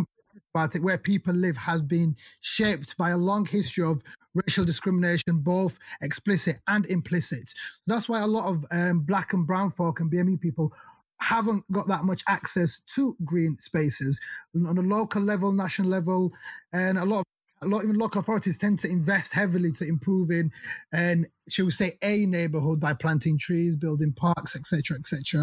about 0.55 0.75
it, 0.75 0.83
where 0.83 0.99
people 0.99 1.35
live 1.35 1.57
has 1.57 1.83
been 1.83 2.17
shaped 2.41 2.97
by 2.97 3.11
a 3.11 3.17
long 3.17 3.45
history 3.45 3.85
of 3.85 4.03
racial 4.35 4.65
discrimination, 4.65 5.39
both 5.39 5.79
explicit 6.03 6.57
and 6.69 6.87
implicit. 6.87 7.51
That's 7.87 8.09
why 8.09 8.21
a 8.21 8.27
lot 8.27 8.49
of 8.49 8.65
um, 8.71 9.01
black 9.01 9.33
and 9.33 9.47
brown 9.47 9.73
folk 9.73 10.01
and 10.01 10.11
BME 10.11 10.41
people 10.41 10.73
haven't 11.21 11.65
got 11.73 11.89
that 11.89 12.05
much 12.05 12.23
access 12.29 12.81
to 12.95 13.17
green 13.25 13.59
spaces. 13.59 14.21
On 14.55 14.79
a 14.79 14.83
local 14.83 15.23
level, 15.23 15.53
national 15.53 15.89
level, 15.89 16.33
and 16.73 16.99
a 16.99 17.05
lot 17.05 17.21
of 17.21 17.25
a 17.63 17.67
lot 17.67 17.83
even 17.83 17.97
local 17.97 18.21
authorities 18.21 18.57
tend 18.57 18.79
to 18.79 18.89
invest 18.89 19.33
heavily 19.33 19.73
to 19.73 19.85
improving 19.85 20.49
and 20.93 21.27
shall 21.49 21.65
we 21.65 21.73
say 21.73 21.99
a 22.03 22.25
neighborhood 22.27 22.79
by 22.79 22.95
planting 22.95 23.37
trees 23.37 23.75
building 23.75 24.13
parks 24.13 24.55
etc 24.55 24.97
etc 24.97 25.41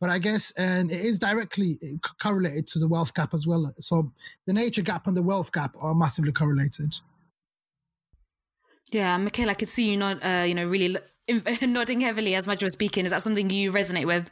but 0.00 0.08
i 0.08 0.16
guess 0.16 0.52
and 0.58 0.92
it 0.92 1.00
is 1.00 1.18
directly 1.18 1.76
correlated 2.22 2.66
to 2.68 2.78
the 2.78 2.88
wealth 2.88 3.14
gap 3.14 3.34
as 3.34 3.46
well. 3.46 3.64
So 3.76 4.12
the 4.46 4.52
nature 4.52 4.82
gap 4.82 5.06
and 5.06 5.16
the 5.16 5.22
wealth 5.22 5.52
gap 5.52 5.74
are 5.80 5.94
massively 5.94 6.32
correlated 6.32 6.94
yeah 8.90 9.16
mikaela 9.18 9.50
i 9.50 9.54
could 9.54 9.68
see 9.68 9.90
you 9.90 9.96
not 9.96 10.18
uh, 10.24 10.44
you 10.44 10.54
know 10.54 10.66
really 10.66 10.96
nodding 11.62 12.00
heavily 12.00 12.34
as 12.34 12.46
much 12.46 12.62
as 12.62 12.72
speaking 12.72 13.04
is 13.04 13.10
that 13.10 13.22
something 13.22 13.50
you 13.50 13.72
resonate 13.72 14.06
with 14.06 14.30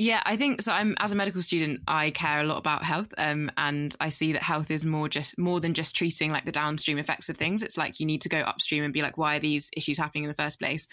yeah, 0.00 0.22
I 0.24 0.36
think 0.36 0.62
so. 0.62 0.72
I'm 0.72 0.94
as 1.00 1.12
a 1.12 1.16
medical 1.16 1.42
student, 1.42 1.80
I 1.88 2.10
care 2.10 2.38
a 2.40 2.44
lot 2.44 2.58
about 2.58 2.84
health, 2.84 3.12
um, 3.18 3.50
and 3.56 3.96
I 3.98 4.10
see 4.10 4.32
that 4.32 4.42
health 4.44 4.70
is 4.70 4.84
more 4.84 5.08
just 5.08 5.36
more 5.36 5.58
than 5.58 5.74
just 5.74 5.96
treating 5.96 6.30
like 6.30 6.44
the 6.44 6.52
downstream 6.52 6.98
effects 6.98 7.28
of 7.28 7.36
things. 7.36 7.64
It's 7.64 7.76
like 7.76 7.98
you 7.98 8.06
need 8.06 8.20
to 8.20 8.28
go 8.28 8.38
upstream 8.38 8.84
and 8.84 8.92
be 8.92 9.02
like, 9.02 9.18
why 9.18 9.36
are 9.36 9.40
these 9.40 9.72
issues 9.76 9.98
happening 9.98 10.22
in 10.22 10.28
the 10.28 10.34
first 10.34 10.60
place? 10.60 10.86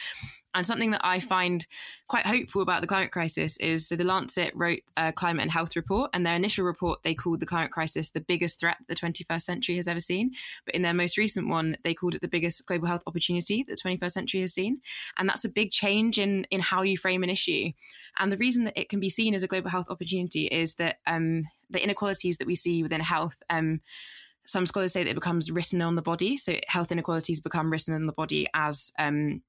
And 0.56 0.66
something 0.66 0.92
that 0.92 1.02
I 1.04 1.20
find 1.20 1.68
quite 2.08 2.26
hopeful 2.26 2.62
about 2.62 2.82
the 2.82 2.88
climate 2.88 3.12
crisis 3.12 3.58
is 3.58 3.88
so 3.88 3.96
the 3.96 4.06
Lancet 4.06 4.54
wrote 4.56 4.80
a 4.96 5.12
climate 5.12 5.44
and 5.44 5.52
health 5.52 5.76
report, 5.76 6.10
and 6.14 6.26
their 6.26 6.36
initial 6.36 6.66
report 6.66 7.04
they 7.04 7.14
called 7.14 7.42
the 7.42 7.46
climate 7.46 7.72
crisis 7.72 8.10
the 8.10 8.22
biggest 8.22 8.60
threat 8.60 8.78
the 8.88 8.96
21st 8.96 9.42
century 9.42 9.76
has 9.76 9.88
ever 9.88 10.00
seen. 10.00 10.32
But 10.66 10.74
in 10.74 10.82
their 10.82 10.94
most 10.94 11.18
recent 11.18 11.50
one, 11.50 11.76
they 11.84 11.94
called 11.94 12.16
it 12.16 12.22
the 12.22 12.28
biggest 12.28 12.66
global 12.66 12.88
health 12.88 13.04
opportunity 13.06 13.64
that 13.64 13.80
the 13.84 13.90
21st 13.90 14.12
century 14.12 14.42
has 14.42 14.54
seen, 14.54 14.82
and 15.18 15.28
that's 15.28 15.46
a 15.46 15.50
big 15.50 15.72
change 15.72 16.18
in 16.18 16.46
in 16.50 16.62
how 16.62 16.82
you 16.82 16.98
frame 16.98 17.24
an 17.24 17.30
issue. 17.30 17.72
And 18.18 18.32
the 18.32 18.38
reason 18.38 18.64
that 18.64 18.80
it 18.80 18.90
can 18.90 19.02
be 19.02 19.10
seen 19.10 19.36
as 19.36 19.44
a 19.44 19.48
global 19.48 19.70
health 19.70 19.90
opportunity 19.90 20.46
is 20.46 20.76
that 20.76 20.98
um, 21.06 21.44
the 21.70 21.84
inequalities 21.84 22.38
that 22.38 22.48
we 22.48 22.56
see 22.56 22.82
within 22.82 23.02
health. 23.02 23.44
Um, 23.50 23.82
some 24.48 24.68
scholars 24.68 24.94
say 24.94 25.04
that 25.04 25.10
it 25.10 25.16
becomes 25.16 25.52
written 25.52 25.82
on 25.82 25.96
the 25.96 26.02
body. 26.02 26.38
So 26.38 26.60
health 26.68 26.92
inequalities 26.92 27.42
become 27.42 27.72
written 27.72 27.96
on 27.96 28.06
the 28.06 28.14
body 28.14 28.48
as 28.54 28.92
um, 29.00 29.42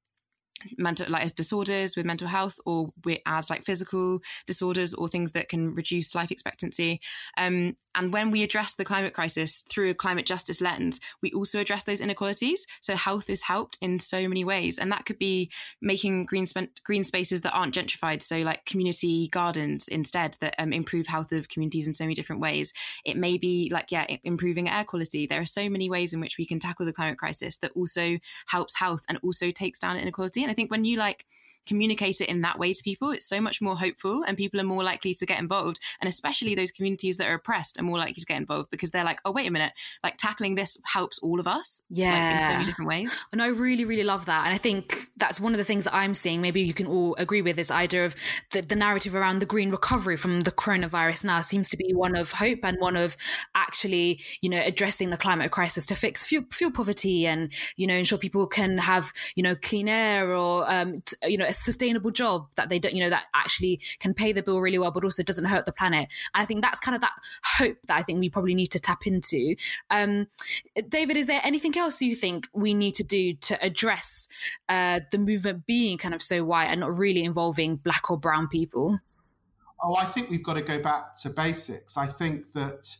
mental 0.78 1.06
like 1.08 1.22
as 1.22 1.32
disorders 1.32 1.96
with 1.96 2.06
mental 2.06 2.28
health 2.28 2.58
or 2.64 2.92
with, 3.04 3.18
as 3.26 3.50
like 3.50 3.64
physical 3.64 4.20
disorders 4.46 4.94
or 4.94 5.08
things 5.08 5.32
that 5.32 5.48
can 5.48 5.74
reduce 5.74 6.14
life 6.14 6.30
expectancy. 6.30 7.00
Um, 7.36 7.76
and 7.94 8.12
when 8.12 8.30
we 8.30 8.42
address 8.42 8.74
the 8.74 8.84
climate 8.84 9.14
crisis 9.14 9.64
through 9.70 9.90
a 9.90 9.94
climate 9.94 10.26
justice 10.26 10.60
lens 10.60 11.00
we 11.22 11.32
also 11.32 11.60
address 11.60 11.84
those 11.84 12.00
inequalities. 12.00 12.66
So 12.80 12.94
health 12.96 13.30
is 13.30 13.42
helped 13.42 13.78
in 13.80 13.98
so 13.98 14.28
many 14.28 14.44
ways 14.44 14.78
and 14.78 14.90
that 14.92 15.06
could 15.06 15.18
be 15.18 15.50
making 15.80 16.26
green 16.26 16.46
sp- 16.48 16.72
green 16.84 17.04
spaces 17.04 17.42
that 17.42 17.54
aren't 17.54 17.74
gentrified. 17.74 18.22
So 18.22 18.38
like 18.38 18.64
community 18.64 19.28
gardens 19.28 19.88
instead 19.88 20.36
that 20.40 20.54
um, 20.58 20.72
improve 20.72 21.06
health 21.06 21.32
of 21.32 21.48
communities 21.48 21.86
in 21.86 21.94
so 21.94 22.04
many 22.04 22.14
different 22.14 22.42
ways. 22.42 22.72
It 23.04 23.16
may 23.16 23.38
be 23.38 23.70
like 23.72 23.90
yeah 23.90 24.06
improving 24.24 24.68
air 24.68 24.84
quality. 24.84 25.26
There 25.26 25.40
are 25.40 25.46
so 25.46 25.68
many 25.68 25.90
ways 25.90 26.12
in 26.14 26.20
which 26.20 26.38
we 26.38 26.46
can 26.46 26.60
tackle 26.60 26.86
the 26.86 26.92
climate 26.92 27.18
crisis 27.18 27.58
that 27.58 27.72
also 27.72 28.18
helps 28.48 28.78
health 28.78 29.02
and 29.08 29.18
also 29.22 29.50
takes 29.50 29.78
down 29.78 29.96
inequality 29.96 30.45
and 30.46 30.52
I 30.52 30.54
think 30.54 30.70
when 30.70 30.84
you 30.84 30.96
like 30.96 31.26
communicate 31.66 32.20
it 32.20 32.28
in 32.28 32.40
that 32.42 32.58
way 32.58 32.72
to 32.72 32.82
people, 32.82 33.10
it's 33.10 33.26
so 33.26 33.40
much 33.40 33.60
more 33.60 33.76
hopeful 33.76 34.22
and 34.26 34.36
people 34.36 34.60
are 34.60 34.64
more 34.64 34.84
likely 34.84 35.12
to 35.12 35.26
get 35.26 35.38
involved. 35.38 35.80
And 36.00 36.08
especially 36.08 36.54
those 36.54 36.70
communities 36.70 37.16
that 37.16 37.28
are 37.28 37.34
oppressed 37.34 37.78
are 37.78 37.82
more 37.82 37.98
likely 37.98 38.14
to 38.14 38.26
get 38.26 38.36
involved 38.36 38.70
because 38.70 38.90
they're 38.90 39.04
like, 39.04 39.20
oh, 39.24 39.32
wait 39.32 39.48
a 39.48 39.50
minute, 39.50 39.72
like 40.02 40.16
tackling 40.16 40.54
this 40.54 40.78
helps 40.84 41.18
all 41.18 41.40
of 41.40 41.46
us. 41.46 41.82
Yeah. 41.90 42.12
Like, 42.12 42.36
in 42.36 42.42
so 42.42 42.52
many 42.52 42.64
different 42.64 42.88
ways. 42.88 43.24
And 43.32 43.42
I 43.42 43.48
really, 43.48 43.84
really 43.84 44.04
love 44.04 44.26
that. 44.26 44.46
And 44.46 44.54
I 44.54 44.58
think 44.58 45.10
that's 45.16 45.40
one 45.40 45.52
of 45.52 45.58
the 45.58 45.64
things 45.64 45.84
that 45.84 45.94
I'm 45.94 46.14
seeing. 46.14 46.40
Maybe 46.40 46.60
you 46.62 46.74
can 46.74 46.86
all 46.86 47.16
agree 47.16 47.42
with 47.42 47.56
this 47.56 47.70
idea 47.70 48.06
of 48.06 48.14
the, 48.52 48.62
the 48.62 48.76
narrative 48.76 49.14
around 49.14 49.40
the 49.40 49.46
green 49.46 49.70
recovery 49.70 50.16
from 50.16 50.42
the 50.42 50.52
coronavirus 50.52 51.24
now 51.24 51.40
seems 51.40 51.68
to 51.70 51.76
be 51.76 51.92
one 51.92 52.16
of 52.16 52.32
hope 52.32 52.60
and 52.62 52.76
one 52.78 52.96
of 52.96 53.16
actually, 53.76 54.18
you 54.40 54.48
know, 54.48 54.62
addressing 54.64 55.10
the 55.10 55.18
climate 55.18 55.50
crisis 55.50 55.84
to 55.84 55.94
fix 55.94 56.24
fuel, 56.24 56.44
fuel 56.50 56.70
poverty 56.70 57.26
and, 57.26 57.52
you 57.76 57.86
know, 57.86 57.94
ensure 57.94 58.16
people 58.16 58.46
can 58.46 58.78
have, 58.78 59.12
you 59.34 59.42
know, 59.42 59.54
clean 59.54 59.86
air 59.86 60.34
or, 60.34 60.64
um, 60.66 61.02
t- 61.02 61.16
you 61.24 61.36
know, 61.36 61.44
a 61.44 61.52
sustainable 61.52 62.10
job 62.10 62.46
that 62.56 62.70
they 62.70 62.78
don't, 62.78 62.94
you 62.94 63.02
know, 63.02 63.10
that 63.10 63.24
actually 63.34 63.78
can 63.98 64.14
pay 64.14 64.32
the 64.32 64.42
bill 64.42 64.60
really 64.60 64.78
well, 64.78 64.90
but 64.90 65.04
also 65.04 65.22
doesn't 65.22 65.44
hurt 65.44 65.66
the 65.66 65.72
planet. 65.72 66.08
And 66.34 66.42
I 66.42 66.46
think 66.46 66.62
that's 66.62 66.80
kind 66.80 66.94
of 66.94 67.02
that 67.02 67.12
hope 67.58 67.76
that 67.86 67.98
I 67.98 68.02
think 68.02 68.18
we 68.18 68.30
probably 68.30 68.54
need 68.54 68.68
to 68.68 68.80
tap 68.80 69.06
into. 69.06 69.56
Um, 69.90 70.28
David, 70.88 71.18
is 71.18 71.26
there 71.26 71.42
anything 71.44 71.76
else 71.76 72.00
you 72.00 72.14
think 72.14 72.48
we 72.54 72.72
need 72.72 72.94
to 72.94 73.04
do 73.04 73.34
to 73.34 73.62
address 73.62 74.26
uh, 74.70 75.00
the 75.12 75.18
movement 75.18 75.66
being 75.66 75.98
kind 75.98 76.14
of 76.14 76.22
so 76.22 76.44
white 76.44 76.68
and 76.68 76.80
not 76.80 76.96
really 76.96 77.24
involving 77.24 77.76
black 77.76 78.10
or 78.10 78.18
brown 78.18 78.48
people? 78.48 79.00
Oh, 79.82 79.96
I 79.96 80.06
think 80.06 80.30
we've 80.30 80.42
got 80.42 80.54
to 80.54 80.62
go 80.62 80.82
back 80.82 81.14
to 81.16 81.28
basics. 81.28 81.98
I 81.98 82.06
think 82.06 82.52
that 82.52 82.96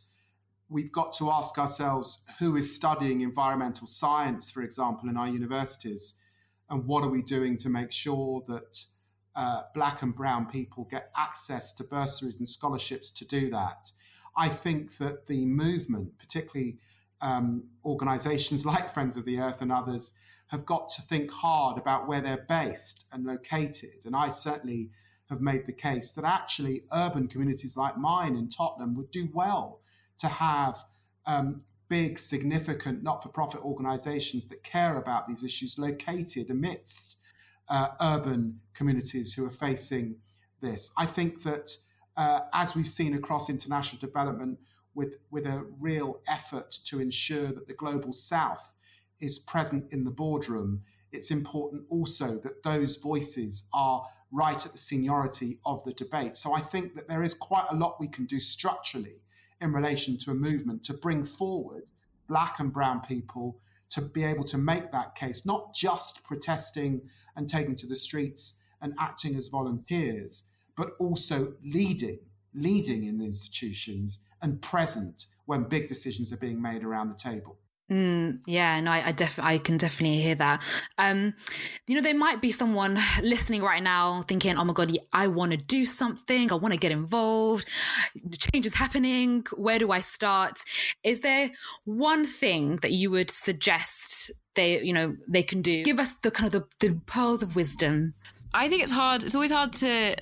we've 0.69 0.93
got 0.93 1.13
to 1.15 1.31
ask 1.31 1.59
ourselves 1.59 2.19
who 2.39 2.57
is 2.57 2.75
studying 2.75 3.21
environmental 3.21 3.87
science, 3.87 4.51
for 4.51 4.63
example, 4.63 5.09
in 5.09 5.17
our 5.17 5.29
universities 5.29 6.15
and 6.69 6.85
what 6.87 7.05
are 7.05 7.11
we 7.11 7.23
doing 7.23 7.57
to 7.59 7.69
make 7.69 7.93
sure 7.93 8.43
that 8.49 8.85
uh, 9.37 9.63
black 9.75 10.03
and 10.03 10.15
brown 10.15 10.47
people 10.47 10.85
get 10.85 11.11
access 11.17 11.73
to 11.73 11.85
bursaries 11.85 12.39
and 12.39 12.49
scholarships 12.49 13.13
to 13.13 13.25
do 13.27 13.51
that. 13.51 13.91
I 14.37 14.49
think 14.49 14.97
that 14.99 15.27
the 15.27 15.47
movement, 15.47 16.19
particularly 16.19 16.79
um, 17.21 17.65
organizations 17.85 18.67
like 18.73 18.93
Friends 18.93 19.17
of 19.17 19.25
the 19.25 19.39
Earth 19.39 19.63
and 19.63 19.71
others, 19.71 20.15
have 20.49 20.65
got 20.65 20.89
to 20.89 21.03
think 21.03 21.31
hard 21.31 21.79
about 21.79 22.09
where 22.09 22.21
they're 22.21 22.47
based 22.49 23.07
and 23.13 23.25
located. 23.25 24.05
And 24.05 24.17
I 24.17 24.31
certainly 24.31 24.91
have 25.29 25.41
made 25.41 25.67
the 25.67 25.73
case 25.73 26.13
that 26.13 26.25
actually 26.25 26.85
urban 26.93 27.29
communities 27.29 27.77
like 27.77 27.99
mine 27.99 28.37
in 28.37 28.49
Tottenham 28.49 28.95
would 28.97 29.11
do 29.11 29.29
well 29.33 29.81
to 30.19 30.29
have 30.29 30.77
um, 31.27 31.63
big, 31.89 32.19
significant 32.19 33.03
not 33.03 33.23
for 33.23 33.29
profit 33.29 33.61
organizations 33.63 34.47
that 34.47 34.63
care 34.63 34.97
about 34.97 35.29
these 35.29 35.45
issues 35.45 35.79
located 35.79 36.51
amidst 36.51 37.17
uh, 37.69 37.89
urban 38.01 38.61
communities 38.75 39.33
who 39.35 39.45
are 39.45 39.51
facing 39.51 40.17
this. 40.61 40.91
I 40.97 41.07
think 41.07 41.43
that 41.43 41.71
uh, 42.17 42.41
as 42.53 42.75
we've 42.75 42.89
seen 42.89 43.15
across 43.15 43.51
international 43.51 44.01
development, 44.01 44.59
with, 44.97 45.17
with 45.31 45.47
a 45.47 45.67
real 45.79 46.23
effort 46.27 46.71
to 46.87 47.01
ensure 47.01 47.49
that 47.49 47.69
the 47.69 47.75
global 47.75 48.13
south 48.13 48.73
is 49.21 49.39
present 49.39 49.93
in 49.93 50.05
the 50.05 50.11
boardroom, 50.11 50.83
it's 51.13 51.31
important 51.31 51.85
also 51.91 52.39
that 52.39 52.63
those 52.63 52.97
voices 52.97 53.69
are 53.73 54.05
right 54.33 54.67
at 54.67 54.73
the 54.73 54.79
seniority 54.79 55.61
of 55.65 55.85
the 55.85 55.93
debate. 55.93 56.35
So 56.35 56.53
I 56.53 56.61
think 56.61 56.95
that 56.95 57.09
there 57.09 57.23
is 57.23 57.35
quite 57.35 57.67
a 57.71 57.77
lot 57.77 58.01
we 58.01 58.09
can 58.09 58.25
do 58.25 58.41
structurally 58.41 59.23
in 59.61 59.73
relation 59.73 60.17
to 60.19 60.31
a 60.31 60.35
movement 60.35 60.85
to 60.85 60.95
bring 60.95 61.25
forward 61.25 61.85
black 62.29 62.59
and 62.61 62.73
brown 62.73 63.01
people 63.01 63.59
to 63.89 64.01
be 64.01 64.25
able 64.25 64.45
to 64.45 64.59
make 64.59 64.91
that 64.93 65.15
case, 65.15 65.47
not 65.47 65.75
just 65.75 66.25
protesting 66.25 67.01
and 67.37 67.49
taking 67.49 67.77
to 67.77 67.87
the 67.87 67.97
streets 67.97 68.55
and 68.83 68.95
acting 68.99 69.37
as 69.37 69.49
volunteers, 69.49 70.45
but 70.77 70.93
also 70.99 71.55
leading, 71.65 72.19
leading 72.55 73.05
in 73.05 73.19
the 73.19 73.25
institutions 73.25 74.19
and 74.43 74.61
present 74.61 75.27
when 75.47 75.63
big 75.65 75.89
decisions 75.89 76.33
are 76.33 76.37
being 76.37 76.61
made 76.61 76.83
around 76.83 77.09
the 77.09 77.15
table. 77.15 77.57
Mm, 77.91 78.41
yeah, 78.47 78.81
no, 78.81 78.91
I, 78.91 79.07
I 79.07 79.13
definitely, 79.13 79.55
I 79.55 79.59
can 79.59 79.77
definitely 79.77 80.19
hear 80.19 80.35
that. 80.35 80.65
Um, 80.99 81.35
you 81.87 81.95
know, 81.95 82.01
there 82.01 82.17
might 82.17 82.41
be 82.41 82.51
someone 82.51 82.99
listening 83.23 83.63
right 83.63 83.83
now 83.83 84.23
thinking, 84.23 84.57
"Oh 84.57 84.65
my 84.65 84.73
god, 84.73 84.97
I 85.13 85.29
want 85.29 85.53
to 85.53 85.57
do 85.57 85.85
something. 85.85 86.51
I 86.51 86.57
want 86.57 86.75
to 86.75 86.81
get 86.81 86.91
involved. 86.91 87.69
The 88.25 88.37
change 88.37 88.67
is 88.67 88.75
happening. 88.75 89.45
Where 89.55 89.79
do 89.79 89.93
I 89.93 90.01
start?" 90.01 90.65
Is 91.05 91.21
there 91.21 91.51
one 91.85 92.25
thing 92.25 92.77
that 92.79 92.91
you 92.91 93.11
would 93.13 93.31
suggest 93.31 94.33
they, 94.55 94.83
you 94.83 94.93
know, 94.93 95.17
they 95.29 95.45
can 95.45 95.63
do? 95.63 95.85
Give 95.85 96.01
us 96.01 96.15
the 96.15 96.33
kind 96.33 96.53
of 96.53 96.61
the, 96.81 96.89
the 96.89 97.01
pearls 97.07 97.43
of 97.43 97.55
wisdom. 97.55 98.15
I 98.53 98.69
think 98.69 98.83
it's 98.83 98.93
hard. 98.93 99.23
It's 99.23 99.37
always 99.37 99.53
hard 99.53 99.73
to 99.75 100.17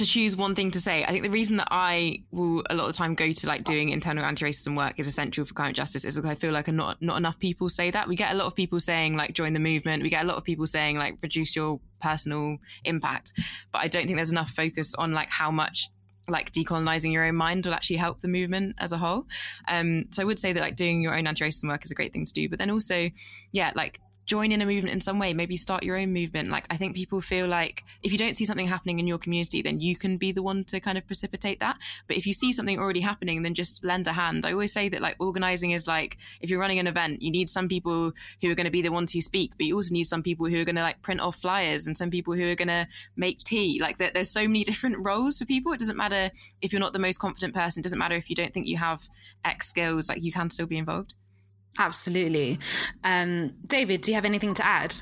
to 0.00 0.06
choose 0.06 0.34
one 0.34 0.54
thing 0.54 0.70
to 0.70 0.80
say, 0.80 1.04
I 1.04 1.08
think 1.08 1.24
the 1.24 1.30
reason 1.30 1.58
that 1.58 1.68
I 1.70 2.24
will 2.30 2.62
a 2.70 2.74
lot 2.74 2.88
of 2.88 2.92
the 2.92 2.96
time 2.96 3.14
go 3.14 3.30
to 3.30 3.46
like 3.46 3.64
doing 3.64 3.90
internal 3.90 4.24
anti-racism 4.24 4.74
work 4.74 4.98
is 4.98 5.06
essential 5.06 5.44
for 5.44 5.52
climate 5.52 5.76
justice 5.76 6.06
is 6.06 6.16
because 6.16 6.30
I 6.30 6.34
feel 6.34 6.52
like 6.52 6.68
not 6.68 7.02
not 7.02 7.18
enough 7.18 7.38
people 7.38 7.68
say 7.68 7.90
that. 7.90 8.08
We 8.08 8.16
get 8.16 8.32
a 8.32 8.34
lot 8.34 8.46
of 8.46 8.56
people 8.56 8.80
saying 8.80 9.14
like 9.14 9.34
join 9.34 9.52
the 9.52 9.60
movement. 9.60 10.02
We 10.02 10.08
get 10.08 10.24
a 10.24 10.26
lot 10.26 10.38
of 10.38 10.44
people 10.44 10.66
saying 10.66 10.96
like 10.96 11.18
reduce 11.22 11.54
your 11.54 11.80
personal 12.00 12.56
impact, 12.84 13.34
but 13.72 13.82
I 13.82 13.88
don't 13.88 14.06
think 14.06 14.16
there's 14.16 14.32
enough 14.32 14.50
focus 14.50 14.94
on 14.94 15.12
like 15.12 15.28
how 15.28 15.50
much 15.50 15.90
like 16.28 16.50
decolonizing 16.52 17.12
your 17.12 17.24
own 17.24 17.36
mind 17.36 17.66
will 17.66 17.74
actually 17.74 17.96
help 17.96 18.20
the 18.20 18.28
movement 18.28 18.76
as 18.78 18.92
a 18.92 18.98
whole. 18.98 19.26
Um, 19.68 20.06
so 20.12 20.22
I 20.22 20.24
would 20.24 20.38
say 20.38 20.54
that 20.54 20.60
like 20.60 20.76
doing 20.76 21.02
your 21.02 21.14
own 21.14 21.26
anti-racism 21.26 21.68
work 21.68 21.84
is 21.84 21.90
a 21.90 21.94
great 21.94 22.12
thing 22.12 22.24
to 22.24 22.32
do, 22.32 22.48
but 22.48 22.58
then 22.58 22.70
also, 22.70 23.10
yeah, 23.52 23.72
like 23.74 24.00
join 24.30 24.52
in 24.52 24.62
a 24.62 24.66
movement 24.66 24.94
in 24.94 25.00
some 25.00 25.18
way, 25.18 25.34
maybe 25.34 25.56
start 25.56 25.82
your 25.82 25.96
own 25.96 26.12
movement. 26.12 26.50
Like, 26.50 26.64
I 26.70 26.76
think 26.76 26.94
people 26.94 27.20
feel 27.20 27.48
like 27.48 27.82
if 28.04 28.12
you 28.12 28.18
don't 28.18 28.36
see 28.36 28.44
something 28.44 28.68
happening 28.68 29.00
in 29.00 29.08
your 29.08 29.18
community, 29.18 29.60
then 29.60 29.80
you 29.80 29.96
can 29.96 30.18
be 30.18 30.30
the 30.30 30.40
one 30.40 30.62
to 30.66 30.78
kind 30.78 30.96
of 30.96 31.04
precipitate 31.04 31.58
that. 31.58 31.78
But 32.06 32.16
if 32.16 32.28
you 32.28 32.32
see 32.32 32.52
something 32.52 32.78
already 32.78 33.00
happening, 33.00 33.42
then 33.42 33.54
just 33.54 33.84
lend 33.84 34.06
a 34.06 34.12
hand. 34.12 34.46
I 34.46 34.52
always 34.52 34.72
say 34.72 34.88
that 34.90 35.00
like 35.00 35.16
organizing 35.18 35.72
is 35.72 35.88
like, 35.88 36.16
if 36.40 36.48
you're 36.48 36.60
running 36.60 36.78
an 36.78 36.86
event, 36.86 37.22
you 37.22 37.32
need 37.32 37.48
some 37.48 37.66
people 37.66 38.12
who 38.40 38.48
are 38.48 38.54
going 38.54 38.66
to 38.66 38.70
be 38.70 38.82
the 38.82 38.92
ones 38.92 39.10
who 39.10 39.20
speak, 39.20 39.54
but 39.58 39.66
you 39.66 39.74
also 39.74 39.92
need 39.92 40.04
some 40.04 40.22
people 40.22 40.46
who 40.46 40.60
are 40.60 40.64
going 40.64 40.76
to 40.76 40.82
like 40.82 41.02
print 41.02 41.20
off 41.20 41.34
flyers 41.34 41.88
and 41.88 41.96
some 41.96 42.10
people 42.10 42.32
who 42.32 42.48
are 42.48 42.54
going 42.54 42.68
to 42.68 42.86
make 43.16 43.40
tea. 43.40 43.80
Like, 43.82 43.98
there, 43.98 44.12
there's 44.14 44.30
so 44.30 44.46
many 44.46 44.62
different 44.70 45.04
roles 45.04 45.38
for 45.38 45.44
people. 45.44 45.72
It 45.72 45.80
doesn't 45.80 45.96
matter 45.96 46.30
if 46.60 46.72
you're 46.72 46.78
not 46.78 46.92
the 46.92 47.00
most 47.00 47.18
confident 47.18 47.52
person. 47.52 47.80
It 47.80 47.82
doesn't 47.82 47.98
matter 47.98 48.14
if 48.14 48.30
you 48.30 48.36
don't 48.36 48.54
think 48.54 48.68
you 48.68 48.76
have 48.76 49.08
X 49.44 49.66
skills, 49.66 50.08
like 50.08 50.22
you 50.22 50.30
can 50.30 50.50
still 50.50 50.68
be 50.68 50.78
involved. 50.78 51.16
Absolutely. 51.78 52.58
Um, 53.04 53.54
David, 53.66 54.02
do 54.02 54.10
you 54.10 54.14
have 54.14 54.24
anything 54.24 54.54
to 54.54 54.66
add? 54.66 54.94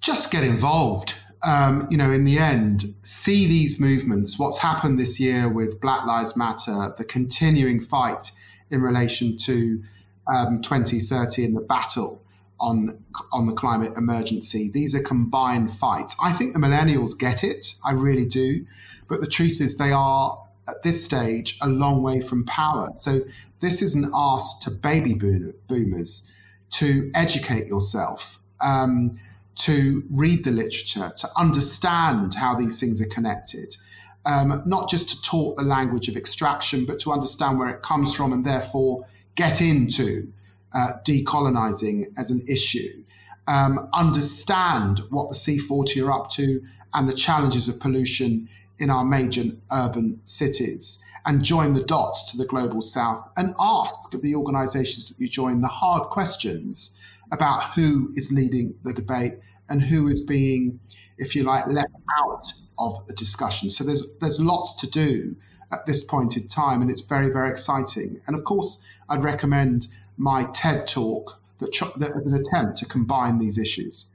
Just 0.00 0.30
get 0.30 0.44
involved. 0.44 1.14
Um, 1.42 1.88
you 1.90 1.96
know, 1.96 2.10
in 2.10 2.24
the 2.24 2.38
end, 2.38 2.94
see 3.02 3.46
these 3.46 3.80
movements, 3.80 4.38
what's 4.38 4.58
happened 4.58 4.98
this 4.98 5.18
year 5.18 5.48
with 5.48 5.80
Black 5.80 6.04
Lives 6.04 6.36
Matter, 6.36 6.94
the 6.98 7.04
continuing 7.04 7.80
fight 7.80 8.32
in 8.70 8.82
relation 8.82 9.36
to 9.38 9.82
um, 10.26 10.60
2030 10.62 11.44
and 11.44 11.56
the 11.56 11.60
battle 11.60 12.22
on 12.60 13.02
on 13.32 13.46
the 13.46 13.54
climate 13.54 13.96
emergency. 13.96 14.70
These 14.72 14.94
are 14.94 15.02
combined 15.02 15.72
fights. 15.72 16.14
I 16.22 16.32
think 16.32 16.52
the 16.52 16.60
millennials 16.60 17.18
get 17.18 17.42
it. 17.42 17.74
I 17.82 17.92
really 17.92 18.26
do. 18.26 18.66
But 19.08 19.20
the 19.20 19.26
truth 19.26 19.60
is, 19.60 19.76
they 19.76 19.92
are 19.92 20.38
at 20.68 20.82
this 20.82 21.04
stage 21.04 21.58
a 21.60 21.68
long 21.68 22.02
way 22.02 22.20
from 22.20 22.44
power. 22.44 22.88
So 22.96 23.20
this 23.60 23.82
is 23.82 23.94
an 23.94 24.10
ask 24.14 24.62
to 24.62 24.70
baby 24.70 25.14
boomers 25.14 26.30
to 26.70 27.10
educate 27.14 27.66
yourself, 27.66 28.40
um, 28.60 29.18
to 29.56 30.02
read 30.10 30.44
the 30.44 30.50
literature, 30.50 31.10
to 31.16 31.28
understand 31.36 32.34
how 32.34 32.54
these 32.54 32.80
things 32.80 33.00
are 33.00 33.08
connected. 33.08 33.76
Um, 34.24 34.62
not 34.66 34.88
just 34.88 35.08
to 35.10 35.22
talk 35.22 35.56
the 35.56 35.64
language 35.64 36.08
of 36.08 36.16
extraction, 36.16 36.84
but 36.86 37.00
to 37.00 37.12
understand 37.12 37.58
where 37.58 37.70
it 37.70 37.82
comes 37.82 38.14
from 38.14 38.32
and 38.32 38.44
therefore 38.44 39.06
get 39.34 39.60
into 39.60 40.32
uh, 40.72 40.92
decolonizing 41.04 42.18
as 42.18 42.30
an 42.30 42.44
issue. 42.46 43.04
Um, 43.48 43.88
understand 43.92 45.00
what 45.08 45.30
the 45.30 45.34
C40 45.34 46.06
are 46.06 46.12
up 46.12 46.30
to 46.30 46.62
and 46.92 47.08
the 47.08 47.14
challenges 47.14 47.68
of 47.68 47.80
pollution 47.80 48.48
in 48.80 48.90
our 48.90 49.04
major 49.04 49.44
urban 49.70 50.20
cities 50.24 51.04
and 51.26 51.44
join 51.44 51.74
the 51.74 51.84
dots 51.84 52.30
to 52.30 52.38
the 52.38 52.46
global 52.46 52.80
south 52.80 53.28
and 53.36 53.54
ask 53.60 54.10
the 54.10 54.34
organizations 54.34 55.08
that 55.08 55.20
you 55.20 55.28
join 55.28 55.60
the 55.60 55.68
hard 55.68 56.08
questions 56.08 56.92
about 57.30 57.62
who 57.74 58.12
is 58.16 58.32
leading 58.32 58.74
the 58.82 58.94
debate 58.94 59.34
and 59.68 59.80
who 59.82 60.08
is 60.08 60.22
being, 60.22 60.80
if 61.18 61.36
you 61.36 61.44
like, 61.44 61.66
left 61.66 61.94
out 62.18 62.44
of 62.78 63.06
the 63.06 63.14
discussion. 63.14 63.70
So 63.70 63.84
there's 63.84 64.04
there's 64.20 64.40
lots 64.40 64.80
to 64.80 64.90
do 64.90 65.36
at 65.70 65.86
this 65.86 66.02
point 66.02 66.36
in 66.36 66.48
time, 66.48 66.82
and 66.82 66.90
it's 66.90 67.02
very 67.02 67.30
very 67.30 67.50
exciting. 67.50 68.20
And 68.26 68.34
of 68.34 68.42
course, 68.44 68.82
I'd 69.08 69.22
recommend 69.22 69.86
my 70.16 70.44
TED 70.52 70.86
talk 70.86 71.40
that, 71.60 71.70
that 71.98 72.16
as 72.16 72.26
an 72.26 72.34
attempt 72.34 72.78
to 72.78 72.86
combine 72.86 73.38
these 73.38 73.58
issues. 73.58 74.06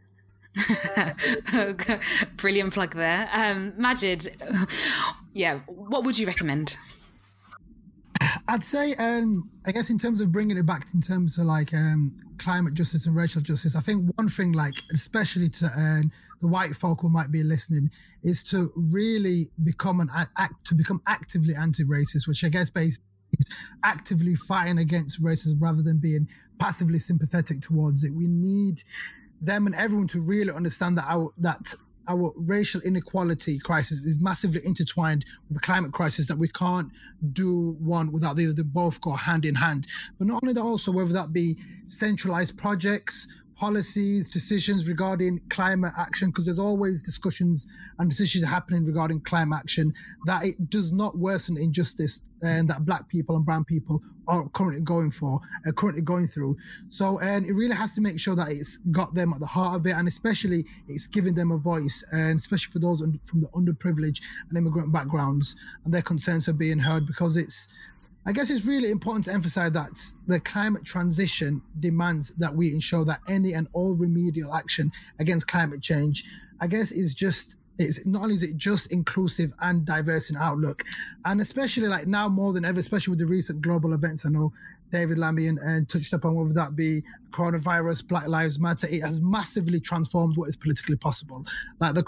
Brilliant 2.37 2.73
plug 2.73 2.95
there. 2.95 3.29
Um, 3.33 3.73
Magid, 3.73 4.29
yeah, 5.33 5.59
what 5.67 6.03
would 6.03 6.17
you 6.17 6.27
recommend? 6.27 6.75
I'd 8.47 8.63
say, 8.63 8.93
um, 8.95 9.49
I 9.65 9.71
guess, 9.71 9.89
in 9.89 9.97
terms 9.97 10.21
of 10.21 10.31
bringing 10.31 10.57
it 10.57 10.65
back 10.65 10.85
in 10.93 11.01
terms 11.01 11.37
of 11.37 11.45
like 11.45 11.73
um, 11.73 12.15
climate 12.37 12.73
justice 12.73 13.07
and 13.07 13.15
racial 13.15 13.41
justice, 13.41 13.75
I 13.75 13.81
think 13.81 14.11
one 14.17 14.29
thing, 14.29 14.51
like, 14.51 14.75
especially 14.93 15.49
to 15.49 15.65
uh, 15.65 16.01
the 16.41 16.47
white 16.47 16.75
folk 16.75 17.01
who 17.01 17.09
might 17.09 17.31
be 17.31 17.43
listening, 17.43 17.89
is 18.23 18.43
to 18.45 18.71
really 18.75 19.49
become 19.63 19.99
an 19.99 20.09
act 20.37 20.65
to 20.65 20.75
become 20.75 21.01
actively 21.07 21.55
anti-racist, 21.59 22.27
which 22.27 22.43
I 22.43 22.49
guess 22.49 22.69
basically 22.69 23.05
is 23.39 23.49
actively 23.83 24.35
fighting 24.35 24.77
against 24.77 25.23
racism 25.23 25.55
rather 25.59 25.81
than 25.81 25.97
being 25.97 26.27
passively 26.59 26.99
sympathetic 26.99 27.61
towards 27.61 28.03
it. 28.03 28.13
We 28.13 28.27
need 28.27 28.83
them 29.41 29.65
and 29.65 29.75
everyone 29.75 30.07
to 30.07 30.21
really 30.21 30.51
understand 30.51 30.97
that 30.97 31.05
our 31.07 31.31
that 31.37 31.73
our 32.07 32.31
racial 32.35 32.81
inequality 32.81 33.57
crisis 33.59 34.05
is 34.05 34.21
massively 34.21 34.61
intertwined 34.63 35.25
with 35.47 35.55
the 35.55 35.59
climate 35.59 35.91
crisis 35.91 36.27
that 36.27 36.37
we 36.37 36.47
can't 36.47 36.91
do 37.33 37.75
one 37.79 38.11
without 38.11 38.35
the 38.35 38.45
other. 38.45 38.53
They 38.53 38.63
both 38.63 39.01
go 39.01 39.11
hand 39.11 39.45
in 39.45 39.55
hand. 39.55 39.87
But 40.17 40.27
not 40.27 40.43
only 40.43 40.53
that, 40.53 40.61
also 40.61 40.91
whether 40.91 41.13
that 41.13 41.33
be 41.33 41.57
centralized 41.87 42.57
projects 42.57 43.27
policies, 43.55 44.29
decisions 44.29 44.87
regarding 44.87 45.39
climate 45.49 45.93
action, 45.97 46.29
because 46.29 46.45
there's 46.45 46.59
always 46.59 47.01
discussions 47.01 47.67
and 47.99 48.09
decisions 48.09 48.45
happening 48.45 48.85
regarding 48.85 49.21
climate 49.21 49.59
action, 49.59 49.93
that 50.25 50.43
it 50.43 50.69
does 50.69 50.91
not 50.91 51.17
worsen 51.17 51.57
injustice 51.57 52.21
and 52.41 52.69
that 52.69 52.85
black 52.85 53.07
people 53.09 53.35
and 53.35 53.45
brown 53.45 53.63
people 53.63 54.01
are 54.27 54.47
currently 54.49 54.81
going 54.81 55.11
for, 55.11 55.39
are 55.65 55.71
currently 55.71 56.01
going 56.01 56.27
through. 56.27 56.57
So, 56.89 57.19
and 57.19 57.45
it 57.45 57.53
really 57.53 57.75
has 57.75 57.93
to 57.93 58.01
make 58.01 58.19
sure 58.19 58.35
that 58.35 58.49
it's 58.49 58.77
got 58.91 59.13
them 59.13 59.31
at 59.33 59.39
the 59.39 59.45
heart 59.45 59.79
of 59.79 59.85
it, 59.85 59.91
and 59.91 60.07
especially 60.07 60.65
it's 60.87 61.07
giving 61.07 61.35
them 61.35 61.51
a 61.51 61.57
voice, 61.57 62.03
and 62.11 62.39
especially 62.39 62.71
for 62.71 62.79
those 62.79 63.05
from 63.25 63.41
the 63.41 63.49
underprivileged 63.49 64.21
and 64.49 64.57
immigrant 64.57 64.91
backgrounds, 64.91 65.55
and 65.85 65.93
their 65.93 66.01
concerns 66.01 66.47
are 66.47 66.53
being 66.53 66.79
heard 66.79 67.05
because 67.05 67.37
it's 67.37 67.69
I 68.27 68.31
guess 68.31 68.49
it's 68.49 68.65
really 68.65 68.89
important 68.89 69.25
to 69.25 69.33
emphasize 69.33 69.71
that 69.73 70.11
the 70.25 70.39
climate 70.39 70.83
transition 70.83 71.61
demands 71.79 72.31
that 72.37 72.53
we 72.53 72.73
ensure 72.73 73.05
that 73.05 73.19
any 73.27 73.53
and 73.53 73.67
all 73.73 73.95
remedial 73.95 74.53
action 74.55 74.91
against 75.19 75.47
climate 75.47 75.81
change, 75.81 76.23
I 76.59 76.67
guess, 76.67 76.91
is 76.91 77.13
just 77.13 77.57
it's 77.77 78.05
not 78.05 78.23
only 78.23 78.35
is 78.35 78.43
it 78.43 78.55
just 78.55 78.91
inclusive 78.93 79.51
and 79.61 79.85
diverse 79.85 80.29
in 80.29 80.37
outlook, 80.37 80.83
and 81.25 81.41
especially 81.41 81.87
like 81.87 82.07
now 82.07 82.27
more 82.27 82.53
than 82.53 82.65
ever, 82.65 82.79
especially 82.79 83.11
with 83.11 83.19
the 83.19 83.25
recent 83.25 83.61
global 83.61 83.93
events. 83.93 84.25
I 84.25 84.29
know 84.29 84.53
David 84.91 85.17
Lambian 85.17 85.57
and 85.61 85.87
touched 85.87 86.13
upon 86.13 86.35
whether 86.35 86.53
that 86.53 86.75
be 86.75 87.03
coronavirus, 87.31 88.07
Black 88.07 88.27
Lives 88.27 88.59
Matter. 88.59 88.87
It 88.89 89.01
has 89.01 89.19
massively 89.19 89.79
transformed 89.79 90.37
what 90.37 90.47
is 90.47 90.55
politically 90.55 90.95
possible. 90.95 91.43
Like 91.79 91.95
the 91.95 92.05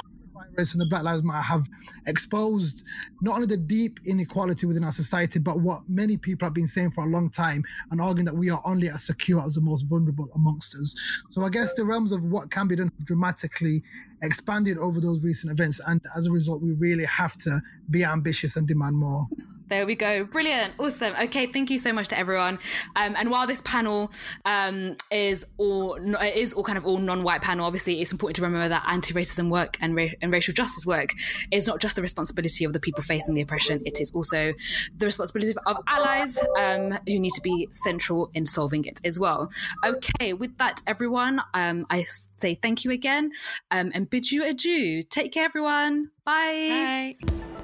coronavirus 0.57 0.73
and 0.73 0.81
the 0.81 0.85
Black 0.85 1.03
Lives 1.03 1.23
Matter 1.23 1.41
have 1.41 1.67
exposed 2.07 2.85
not 3.21 3.35
only 3.35 3.47
the 3.47 3.57
deep 3.57 3.99
inequality 4.05 4.65
within 4.65 4.83
our 4.83 4.91
society, 4.91 5.39
but 5.39 5.59
what 5.59 5.81
many 5.87 6.17
people 6.17 6.45
have 6.45 6.53
been 6.53 6.67
saying 6.67 6.91
for 6.91 7.05
a 7.05 7.07
long 7.07 7.29
time 7.29 7.63
and 7.91 8.01
arguing 8.01 8.25
that 8.25 8.35
we 8.35 8.49
are 8.49 8.61
only 8.65 8.89
as 8.89 9.03
secure 9.03 9.41
as 9.41 9.55
the 9.55 9.61
most 9.61 9.83
vulnerable 9.83 10.29
amongst 10.35 10.75
us. 10.75 10.95
So 11.29 11.43
I 11.43 11.49
guess 11.49 11.73
the 11.73 11.85
realms 11.85 12.11
of 12.11 12.23
what 12.23 12.51
can 12.51 12.67
be 12.67 12.75
done 12.75 12.91
dramatically 13.03 13.83
expanded 14.23 14.77
over 14.77 14.99
those 14.99 15.23
recent 15.23 15.51
events. 15.51 15.79
And 15.87 16.01
as 16.15 16.27
a 16.27 16.31
result, 16.31 16.61
we 16.61 16.73
really 16.73 17.05
have 17.05 17.37
to 17.37 17.59
be 17.89 18.03
ambitious 18.03 18.55
and 18.55 18.67
demand 18.67 18.97
more. 18.97 19.25
There 19.69 19.85
we 19.85 19.95
go. 19.95 20.23
Brilliant. 20.23 20.73
Awesome. 20.79 21.13
Okay. 21.23 21.47
Thank 21.47 21.69
you 21.69 21.77
so 21.77 21.91
much 21.91 22.07
to 22.09 22.17
everyone. 22.17 22.59
Um, 22.95 23.15
and 23.17 23.29
while 23.29 23.47
this 23.47 23.61
panel 23.65 24.11
um, 24.45 24.95
is 25.11 25.45
all 25.57 25.95
is 26.21 26.53
all 26.53 26.63
kind 26.63 26.77
of 26.77 26.85
all 26.85 26.97
non-white 26.97 27.41
panel, 27.41 27.65
obviously 27.65 28.01
it's 28.01 28.11
important 28.11 28.37
to 28.37 28.43
remember 28.43 28.69
that 28.69 28.83
anti-racism 28.87 29.49
work 29.49 29.77
and, 29.81 29.95
ra- 29.95 30.07
and 30.21 30.31
racial 30.31 30.53
justice 30.53 30.85
work 30.85 31.09
is 31.51 31.67
not 31.67 31.81
just 31.81 31.97
the 31.97 32.01
responsibility 32.01 32.63
of 32.63 32.71
the 32.71 32.79
people 32.79 33.03
facing 33.03 33.35
the 33.35 33.41
oppression. 33.41 33.81
It 33.85 33.99
is 33.99 34.11
also 34.11 34.53
the 34.95 35.05
responsibility 35.05 35.53
of 35.65 35.77
allies 35.87 36.37
um, 36.57 36.91
who 37.05 37.19
need 37.19 37.33
to 37.33 37.41
be 37.41 37.67
central 37.71 38.31
in 38.33 38.45
solving 38.45 38.85
it 38.85 39.01
as 39.03 39.19
well. 39.19 39.49
Okay. 39.85 40.33
With 40.33 40.57
that, 40.59 40.81
everyone, 40.87 41.41
um, 41.53 41.85
I 41.89 42.05
say 42.37 42.55
thank 42.55 42.85
you 42.85 42.91
again 42.91 43.31
um, 43.71 43.91
and 43.93 44.09
bid 44.09 44.31
you 44.31 44.43
adieu. 44.45 45.03
Take 45.03 45.33
care, 45.33 45.45
everyone. 45.45 46.11
Bye. 46.25 47.15
Bye. 47.21 47.56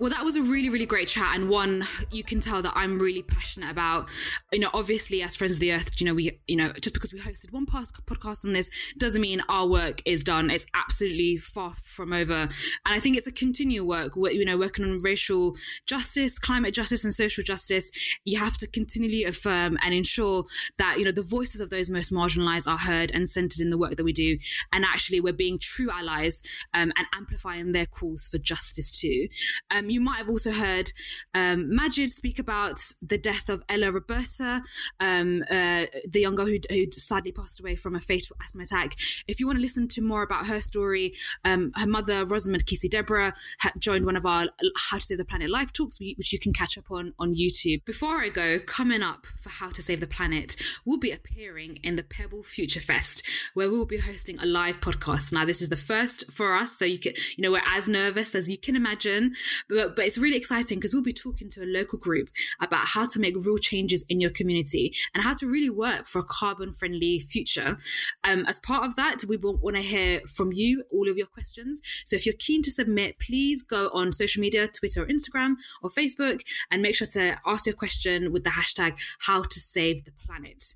Well, 0.00 0.10
that 0.10 0.24
was 0.24 0.34
a 0.34 0.42
really, 0.42 0.68
really 0.70 0.86
great 0.86 1.06
chat, 1.06 1.36
and 1.36 1.48
one 1.48 1.86
you 2.10 2.24
can 2.24 2.40
tell 2.40 2.60
that 2.62 2.72
I'm 2.74 2.98
really 2.98 3.22
passionate 3.22 3.70
about. 3.70 4.10
You 4.52 4.58
know, 4.58 4.70
obviously, 4.74 5.22
as 5.22 5.36
Friends 5.36 5.54
of 5.54 5.60
the 5.60 5.72
Earth, 5.72 6.00
you 6.00 6.06
know, 6.06 6.14
we, 6.14 6.40
you 6.48 6.56
know, 6.56 6.72
just 6.80 6.94
because 6.94 7.12
we 7.12 7.20
hosted 7.20 7.52
one 7.52 7.64
past 7.64 7.94
podcast 8.04 8.44
on 8.44 8.54
this 8.54 8.70
doesn't 8.98 9.20
mean 9.20 9.40
our 9.48 9.68
work 9.68 10.02
is 10.04 10.24
done. 10.24 10.50
It's 10.50 10.66
absolutely 10.74 11.36
far 11.36 11.74
from 11.84 12.12
over, 12.12 12.34
and 12.34 12.50
I 12.84 12.98
think 12.98 13.16
it's 13.16 13.28
a 13.28 13.32
continual 13.32 13.86
work. 13.86 14.14
You 14.16 14.44
know, 14.44 14.58
working 14.58 14.84
on 14.84 14.98
racial 15.04 15.54
justice, 15.86 16.40
climate 16.40 16.74
justice, 16.74 17.04
and 17.04 17.14
social 17.14 17.44
justice. 17.44 17.92
You 18.24 18.40
have 18.40 18.56
to 18.58 18.66
continually 18.66 19.22
affirm 19.22 19.78
and 19.80 19.94
ensure 19.94 20.44
that 20.76 20.98
you 20.98 21.04
know 21.04 21.12
the 21.12 21.22
voices 21.22 21.60
of 21.60 21.70
those 21.70 21.88
most 21.88 22.12
marginalized 22.12 22.66
are 22.66 22.78
heard 22.78 23.12
and 23.14 23.28
centered 23.28 23.60
in 23.60 23.70
the 23.70 23.78
work 23.78 23.94
that 23.94 24.04
we 24.04 24.12
do, 24.12 24.38
and 24.72 24.84
actually 24.84 25.20
we're 25.20 25.32
being 25.32 25.60
true 25.60 25.88
allies 25.92 26.42
um, 26.74 26.92
and 26.96 27.06
amplifying 27.14 27.70
their 27.70 27.86
calls 27.86 28.26
for 28.26 28.38
justice 28.38 28.98
too. 29.00 29.28
Um, 29.70 29.83
um, 29.84 29.90
you 29.90 30.00
might 30.00 30.16
have 30.16 30.28
also 30.28 30.50
heard 30.50 30.92
um, 31.34 31.70
Magid 31.70 32.10
speak 32.10 32.38
about 32.38 32.80
the 33.02 33.18
death 33.18 33.48
of 33.48 33.62
Ella 33.68 33.92
Roberta, 33.92 34.62
um, 35.00 35.42
uh, 35.50 35.86
the 36.08 36.20
young 36.20 36.34
girl 36.34 36.46
who, 36.46 36.58
sadly 36.92 37.32
passed 37.32 37.60
away 37.60 37.76
from 37.76 37.94
a 37.94 38.00
fatal 38.00 38.36
asthma 38.42 38.62
attack. 38.62 38.94
If 39.26 39.40
you 39.40 39.46
want 39.46 39.58
to 39.58 39.62
listen 39.62 39.88
to 39.88 40.00
more 40.00 40.22
about 40.22 40.46
her 40.46 40.60
story, 40.60 41.14
um, 41.44 41.72
her 41.76 41.86
mother, 41.86 42.24
Rosamund 42.24 42.66
Kissi-Debrah, 42.66 43.34
joined 43.78 44.06
one 44.06 44.16
of 44.16 44.26
our 44.26 44.48
How 44.90 44.98
to 44.98 45.04
Save 45.04 45.18
the 45.18 45.24
Planet 45.24 45.50
live 45.50 45.72
talks, 45.72 45.98
which 46.00 46.32
you 46.32 46.38
can 46.38 46.52
catch 46.52 46.78
up 46.78 46.90
on 46.90 47.12
on 47.18 47.34
YouTube. 47.34 47.84
Before 47.84 48.20
I 48.20 48.28
go, 48.28 48.58
coming 48.58 49.02
up 49.02 49.26
for 49.40 49.50
How 49.50 49.70
to 49.70 49.82
Save 49.82 50.00
the 50.00 50.06
Planet, 50.06 50.56
we'll 50.84 50.98
be 50.98 51.10
appearing 51.10 51.78
in 51.82 51.96
the 51.96 52.02
Pebble 52.02 52.42
Future 52.42 52.80
Fest, 52.80 53.22
where 53.54 53.70
we 53.70 53.76
will 53.76 53.86
be 53.86 53.98
hosting 53.98 54.38
a 54.38 54.46
live 54.46 54.80
podcast. 54.80 55.32
Now, 55.32 55.44
this 55.44 55.60
is 55.60 55.68
the 55.68 55.76
first 55.76 56.30
for 56.30 56.54
us, 56.54 56.78
so 56.78 56.84
you 56.84 56.98
can, 56.98 57.12
you 57.36 57.42
know, 57.42 57.52
we're 57.52 57.62
as 57.66 57.88
nervous 57.88 58.34
as 58.34 58.50
you 58.50 58.58
can 58.58 58.76
imagine, 58.76 59.34
but, 59.68 59.73
but 59.74 60.04
it's 60.04 60.18
really 60.18 60.36
exciting 60.36 60.78
because 60.78 60.92
we'll 60.92 61.02
be 61.02 61.12
talking 61.12 61.48
to 61.50 61.62
a 61.62 61.66
local 61.66 61.98
group 61.98 62.30
about 62.60 62.86
how 62.88 63.06
to 63.06 63.18
make 63.18 63.34
real 63.36 63.58
changes 63.58 64.04
in 64.08 64.20
your 64.20 64.30
community 64.30 64.94
and 65.14 65.22
how 65.22 65.34
to 65.34 65.46
really 65.46 65.70
work 65.70 66.06
for 66.06 66.20
a 66.20 66.24
carbon 66.24 66.72
friendly 66.72 67.20
future. 67.20 67.78
Um, 68.22 68.44
as 68.46 68.58
part 68.58 68.84
of 68.84 68.96
that, 68.96 69.24
we 69.24 69.36
want 69.36 69.76
to 69.76 69.82
hear 69.82 70.20
from 70.20 70.52
you, 70.52 70.84
all 70.90 71.08
of 71.08 71.16
your 71.16 71.26
questions. 71.26 71.80
So 72.04 72.16
if 72.16 72.26
you're 72.26 72.34
keen 72.38 72.62
to 72.62 72.70
submit, 72.70 73.18
please 73.18 73.62
go 73.62 73.90
on 73.92 74.12
social 74.12 74.40
media, 74.40 74.68
Twitter 74.68 75.02
or 75.02 75.06
Instagram 75.06 75.54
or 75.82 75.90
Facebook, 75.90 76.42
and 76.70 76.82
make 76.82 76.94
sure 76.94 77.06
to 77.08 77.38
ask 77.46 77.66
your 77.66 77.74
question 77.74 78.32
with 78.32 78.44
the 78.44 78.50
hashtag 78.50 78.98
how 79.20 79.42
to 79.42 79.60
save 79.60 80.04
the 80.04 80.12
planet. 80.12 80.74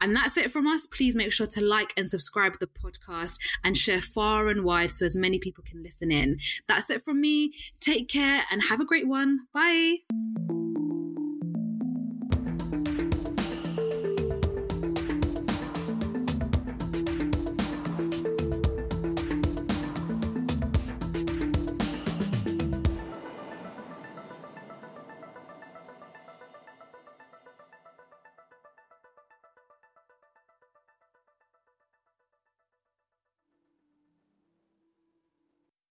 And 0.00 0.14
that's 0.14 0.36
it 0.36 0.50
from 0.50 0.66
us. 0.66 0.86
Please 0.86 1.16
make 1.16 1.32
sure 1.32 1.46
to 1.48 1.60
like 1.60 1.92
and 1.96 2.08
subscribe 2.08 2.58
the 2.58 2.66
podcast 2.66 3.38
and 3.64 3.76
share 3.76 4.00
far 4.00 4.48
and 4.48 4.64
wide 4.64 4.90
so 4.90 5.04
as 5.04 5.16
many 5.16 5.38
people 5.38 5.64
can 5.66 5.82
listen 5.82 6.10
in. 6.10 6.38
That's 6.66 6.90
it 6.90 7.02
from 7.02 7.20
me. 7.20 7.52
Take 7.80 8.08
care 8.08 8.39
and 8.50 8.62
have 8.62 8.80
a 8.80 8.84
great 8.84 9.06
one. 9.06 9.40
Bye. 9.52 9.98